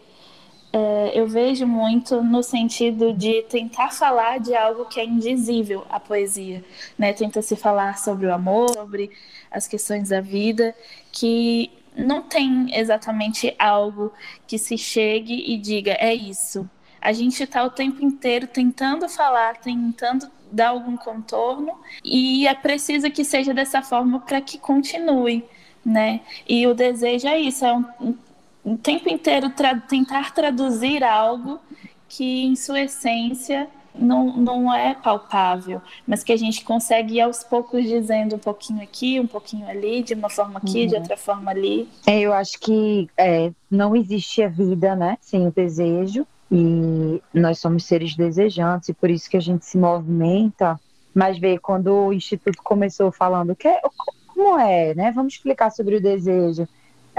é, 0.71 1.11
eu 1.13 1.27
vejo 1.27 1.65
muito 1.67 2.21
no 2.23 2.41
sentido 2.43 3.13
de 3.13 3.43
tentar 3.43 3.91
falar 3.91 4.39
de 4.39 4.55
algo 4.55 4.85
que 4.85 4.99
é 4.99 5.05
indizível, 5.05 5.85
a 5.89 5.99
poesia, 5.99 6.63
né? 6.97 7.13
Tenta 7.13 7.41
se 7.41 7.55
falar 7.55 7.97
sobre 7.97 8.27
o 8.27 8.33
amor, 8.33 8.69
sobre 8.73 9.11
as 9.51 9.67
questões 9.67 10.09
da 10.09 10.21
vida, 10.21 10.75
que 11.11 11.71
não 11.95 12.21
tem 12.21 12.75
exatamente 12.77 13.55
algo 13.57 14.13
que 14.45 14.57
se 14.57 14.77
chegue 14.77 15.33
e 15.51 15.57
diga 15.57 15.93
é 15.99 16.13
isso. 16.13 16.69
A 17.01 17.13
gente 17.13 17.41
está 17.43 17.63
o 17.63 17.69
tempo 17.69 18.03
inteiro 18.03 18.47
tentando 18.47 19.07
falar, 19.07 19.57
tentando 19.57 20.29
dar 20.51 20.69
algum 20.69 20.95
contorno 20.95 21.73
e 22.03 22.47
é 22.47 22.53
preciso 22.53 23.11
que 23.11 23.23
seja 23.23 23.53
dessa 23.53 23.81
forma 23.81 24.19
para 24.19 24.39
que 24.41 24.57
continue, 24.57 25.43
né? 25.85 26.21
E 26.47 26.65
o 26.67 26.73
desejo 26.73 27.27
é 27.27 27.39
isso, 27.39 27.65
é 27.65 27.73
um, 27.73 28.15
o 28.63 28.77
tempo 28.77 29.09
inteiro 29.09 29.49
tra 29.49 29.79
tentar 29.79 30.33
traduzir 30.33 31.03
algo 31.03 31.59
que, 32.07 32.45
em 32.45 32.55
sua 32.55 32.81
essência, 32.81 33.67
não, 33.99 34.37
não 34.37 34.73
é 34.73 34.93
palpável, 34.93 35.81
mas 36.05 36.23
que 36.23 36.31
a 36.31 36.37
gente 36.37 36.63
consegue 36.63 37.15
ir 37.15 37.21
aos 37.21 37.43
poucos 37.43 37.83
dizendo 37.83 38.35
um 38.35 38.39
pouquinho 38.39 38.81
aqui, 38.81 39.19
um 39.19 39.27
pouquinho 39.27 39.67
ali, 39.67 40.03
de 40.03 40.13
uma 40.13 40.29
forma 40.29 40.59
aqui, 40.59 40.81
uhum. 40.81 40.87
de 40.87 40.95
outra 40.95 41.17
forma 41.17 41.51
ali. 41.51 41.89
É, 42.05 42.19
eu 42.19 42.33
acho 42.33 42.59
que 42.59 43.09
é, 43.17 43.51
não 43.69 43.95
existe 43.95 44.43
a 44.43 44.47
vida 44.47 44.95
né, 44.95 45.17
sem 45.19 45.47
o 45.47 45.51
desejo, 45.51 46.25
e 46.51 47.21
nós 47.33 47.59
somos 47.59 47.85
seres 47.85 48.15
desejantes, 48.15 48.89
e 48.89 48.93
por 48.93 49.09
isso 49.09 49.29
que 49.29 49.37
a 49.37 49.41
gente 49.41 49.65
se 49.65 49.77
movimenta. 49.77 50.79
Mas 51.13 51.37
vê, 51.37 51.57
quando 51.57 51.93
o 51.93 52.13
Instituto 52.13 52.61
começou 52.63 53.11
falando 53.11 53.55
que 53.55 53.67
é, 53.67 53.81
como 54.27 54.59
é, 54.59 54.93
né? 54.93 55.11
Vamos 55.11 55.33
explicar 55.33 55.71
sobre 55.71 55.95
o 55.95 56.01
desejo 56.01 56.67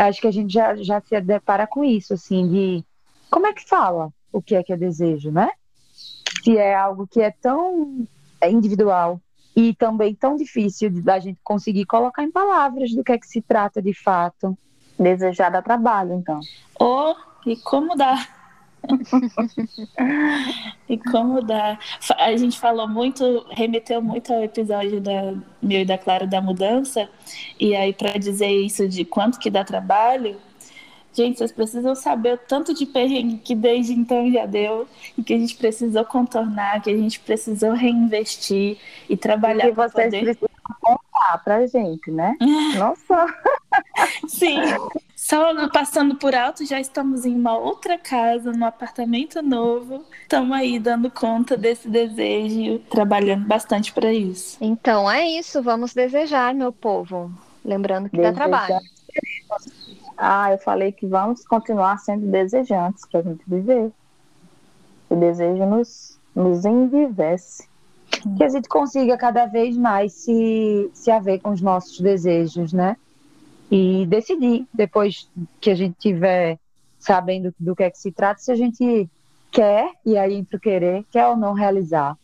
acho 0.07 0.21
que 0.21 0.29
a 0.29 0.31
gente 0.31 0.53
já, 0.53 0.77
já 0.77 1.01
se 1.01 1.21
depara 1.21 1.67
com 1.67 1.85
isso, 1.85 2.14
assim, 2.14 2.49
de 2.49 2.85
como 3.31 3.47
é 3.47 3.53
que 3.53 3.69
fala 3.69 4.12
o 4.33 4.41
que 4.41 4.55
é 4.55 4.62
que 4.62 4.73
é 4.73 4.77
desejo, 4.77 5.31
né? 5.31 5.51
Se 6.45 6.57
é 6.57 6.75
algo 6.75 7.07
que 7.07 7.21
é 7.21 7.31
tão 7.31 8.07
individual 8.43 9.21
e 9.57 9.75
também 9.75 10.14
tão 10.14 10.37
difícil 10.37 10.91
da 11.03 11.19
gente 11.19 11.41
conseguir 11.43 11.85
colocar 11.87 12.23
em 12.23 12.31
palavras 12.31 12.93
do 12.93 13.03
que 13.03 13.12
é 13.12 13.19
que 13.19 13.27
se 13.27 13.41
trata 13.41 13.83
de 13.83 13.93
fato. 13.93 14.57
Desejar 14.99 15.51
dá 15.51 15.62
trabalho, 15.62 16.14
então. 16.14 16.41
Oh, 16.79 17.14
e 17.47 17.57
como 17.57 17.97
dá? 17.97 18.38
e 20.88 20.98
como 20.98 21.42
dá? 21.42 21.79
A 22.18 22.37
gente 22.37 22.59
falou 22.59 22.88
muito, 22.88 23.46
remeteu 23.51 24.01
muito 24.01 24.33
ao 24.33 24.42
episódio 24.42 25.01
da 25.01 25.35
meu 25.62 25.81
e 25.81 25.85
da 25.85 25.98
Clara 25.98 26.27
da 26.27 26.40
mudança, 26.40 27.09
e 27.59 27.74
aí 27.74 27.92
para 27.92 28.18
dizer 28.18 28.51
isso 28.51 28.88
de 28.88 29.05
quanto 29.05 29.38
que 29.38 29.51
dá 29.51 29.64
trabalho, 29.64 30.37
gente, 31.12 31.38
vocês 31.38 31.53
precisam 31.53 31.94
saber 31.94 32.35
o 32.35 32.38
tanto 32.38 32.72
de 32.72 32.87
perrengue 32.87 33.38
que 33.38 33.55
desde 33.55 33.92
então 33.92 34.31
já 34.31 34.46
deu 34.46 34.87
e 35.16 35.22
que 35.22 35.35
a 35.35 35.38
gente 35.38 35.57
precisou 35.57 36.05
contornar, 36.05 36.81
que 36.81 36.90
a 36.90 36.96
gente 36.96 37.20
precisou 37.20 37.72
reinvestir 37.72 38.79
e 39.09 39.16
trabalhar 39.16 39.72
para 39.72 39.90
poder... 39.90 40.22
precisam 40.22 40.48
contar 40.81 41.38
pra 41.44 41.66
gente, 41.66 42.11
né? 42.11 42.37
Nossa! 42.79 43.27
Sim. 44.29 44.57
Só 45.18 45.68
passando 45.70 46.14
por 46.14 46.33
alto, 46.33 46.64
já 46.64 46.78
estamos 46.78 47.26
em 47.26 47.35
uma 47.35 47.59
outra 47.59 47.98
casa, 47.98 48.52
num 48.52 48.64
apartamento 48.64 49.42
novo. 49.42 50.04
Estamos 50.22 50.57
aí 50.57 50.78
dando 50.78 51.11
conta 51.11 51.57
desse 51.57 51.88
desejo, 51.88 52.78
trabalhando 52.88 53.44
bastante 53.44 53.92
para 53.92 54.12
isso. 54.12 54.57
Então 54.61 55.11
é 55.11 55.26
isso, 55.26 55.61
vamos 55.61 55.92
desejar, 55.92 56.54
meu 56.54 56.72
povo. 56.72 57.33
Lembrando 57.64 58.09
que 58.09 58.16
desejar. 58.16 58.33
dá 58.33 58.37
trabalho. 58.37 58.81
Ah, 60.16 60.52
eu 60.52 60.59
falei 60.59 60.92
que 60.92 61.04
vamos 61.04 61.44
continuar 61.44 61.98
sendo 61.98 62.24
desejantes 62.31 63.04
para 63.11 63.18
a 63.18 63.22
gente 63.24 63.42
viver. 63.44 63.90
O 65.11 65.16
desejo 65.16 65.66
nos, 65.66 66.16
nos 66.33 66.64
envivece. 66.64 67.66
Que 68.37 68.44
a 68.44 68.48
gente 68.48 68.68
consiga 68.68 69.18
cada 69.18 69.46
vez 69.46 69.76
mais 69.76 70.12
se, 70.12 70.88
se 70.94 71.11
haver 71.11 71.40
com 71.40 71.50
os 71.50 71.61
nossos 71.61 72.00
desejos, 72.00 72.72
né? 72.72 72.96
E 73.70 74.07
decidir, 74.07 74.66
depois 74.72 75.28
que 75.61 75.70
a 75.70 75.74
gente 75.74 75.96
tiver 75.98 76.59
sabendo 76.98 77.54
do 77.59 77.76
que 77.76 77.83
é 77.83 77.90
que 77.90 77.98
se 77.98 78.11
trata, 78.11 78.40
se 78.40 78.50
a 78.50 78.57
gente 78.57 79.09
quer, 79.50 79.92
e 80.04 80.16
aí 80.16 80.35
entre 80.35 80.57
o 80.57 80.61
querer, 80.61 81.04
quer 81.11 81.26
ou 81.26 81.37
não 81.37 81.52
realizar. 81.52 82.16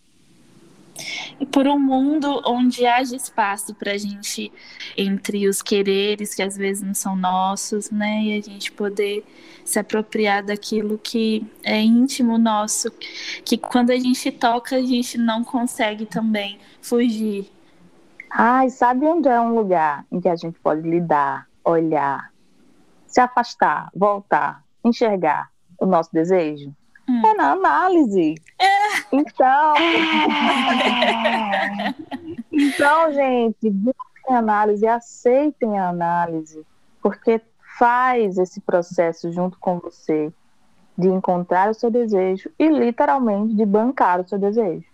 E 1.41 1.47
por 1.47 1.67
um 1.67 1.79
mundo 1.79 2.41
onde 2.47 2.87
haja 2.87 3.17
espaço 3.17 3.75
para 3.75 3.93
a 3.93 3.99
gente, 3.99 4.53
entre 4.97 5.49
os 5.49 5.61
quereres 5.61 6.35
que 6.35 6.43
às 6.43 6.57
vezes 6.57 6.83
não 6.83 6.95
são 6.95 7.17
nossos, 7.17 7.91
né? 7.91 8.23
E 8.23 8.39
a 8.39 8.41
gente 8.41 8.71
poder 8.71 9.25
se 9.65 9.79
apropriar 9.79 10.45
daquilo 10.45 10.99
que 10.99 11.45
é 11.63 11.81
íntimo 11.81 12.39
nosso, 12.39 12.93
que 13.45 13.57
quando 13.57 13.91
a 13.91 13.97
gente 13.97 14.31
toca, 14.31 14.77
a 14.77 14.83
gente 14.83 15.19
não 15.19 15.43
consegue 15.43 16.07
também 16.07 16.59
fugir. 16.81 17.51
Ai, 18.37 18.69
sabe 18.69 19.07
onde 19.07 19.29
é 19.29 19.41
um 19.41 19.55
lugar 19.55 20.05
em 20.11 20.21
que 20.21 20.29
a 20.29 20.35
gente 20.35 20.59
pode 20.59 20.83
lidar, 20.83 21.47
olhar, 21.65 22.33
se 23.07 23.21
afastar, 23.21 23.89
voltar, 23.95 24.65
enxergar 24.85 25.53
o 25.79 25.87
nosso 25.87 26.13
desejo? 26.13 26.75
Hum. 27.09 27.23
É 27.25 27.35
na 27.35 27.53
análise. 27.53 28.35
É. 28.61 28.65
Então, 29.13 29.75
então, 32.51 33.13
gente, 33.13 33.71
busquem 33.71 34.37
análise, 34.37 34.85
aceitem 34.85 35.79
a 35.79 35.91
análise, 35.91 36.67
porque 37.01 37.41
faz 37.79 38.37
esse 38.37 38.61
processo 38.61 39.31
junto 39.31 39.57
com 39.61 39.79
você 39.79 40.33
de 40.99 41.07
encontrar 41.07 41.71
o 41.71 41.75
seu 41.75 41.89
desejo 41.89 42.51
e 42.59 42.67
literalmente 42.67 43.55
de 43.55 43.65
bancar 43.65 44.21
o 44.21 44.29
seu 44.29 44.41
desejo. 44.41 44.87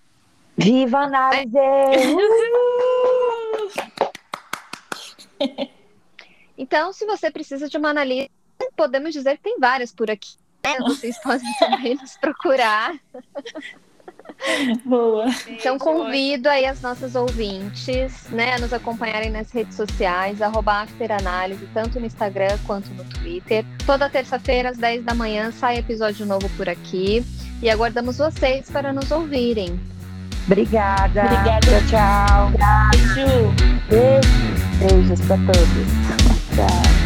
Viva 0.59 0.99
a 0.99 1.05
análise! 1.05 1.57
então, 6.57 6.93
se 6.93 7.07
você 7.07 7.31
precisa 7.31 7.69
de 7.69 7.77
uma 7.77 7.91
analista, 7.91 8.31
podemos 8.77 9.13
dizer 9.13 9.37
que 9.37 9.43
tem 9.43 9.59
várias 9.59 9.93
por 9.93 10.11
aqui. 10.11 10.35
Né? 10.65 10.77
Vocês 10.87 11.19
podem 11.23 11.53
também 11.59 11.95
nos 11.95 12.17
procurar. 12.17 12.95
Boa. 14.85 15.27
Então 15.49 15.79
convido 15.79 16.49
aí 16.49 16.65
as 16.65 16.81
nossas 16.81 17.15
ouvintes, 17.15 18.29
né, 18.31 18.55
a 18.55 18.59
nos 18.59 18.73
acompanharem 18.73 19.31
nas 19.31 19.51
redes 19.51 19.77
sociais, 19.77 20.41
arroba 20.41 20.83
Afteranálise, 20.83 21.69
tanto 21.75 22.01
no 22.01 22.07
Instagram 22.07 22.57
quanto 22.67 22.89
no 22.91 23.05
Twitter. 23.05 23.65
Toda 23.85 24.09
terça-feira, 24.09 24.71
às 24.71 24.79
10 24.79 25.05
da 25.05 25.15
manhã, 25.15 25.51
sai 25.51 25.79
episódio 25.79 26.25
novo 26.25 26.49
por 26.57 26.69
aqui. 26.69 27.25
E 27.63 27.69
aguardamos 27.69 28.17
vocês 28.17 28.71
para 28.71 28.93
nos 28.93 29.11
ouvirem. 29.11 29.79
Obrigada. 30.47 31.25
Obrigada. 31.25 31.61
Tchau, 31.89 32.51
tchau. 32.57 32.91
Beijo. 32.91 33.91
Beijo. 33.91 34.70
Beijos 34.81 35.21
para 35.29 35.37
todos. 35.53 35.69
Tchau. 36.57 37.00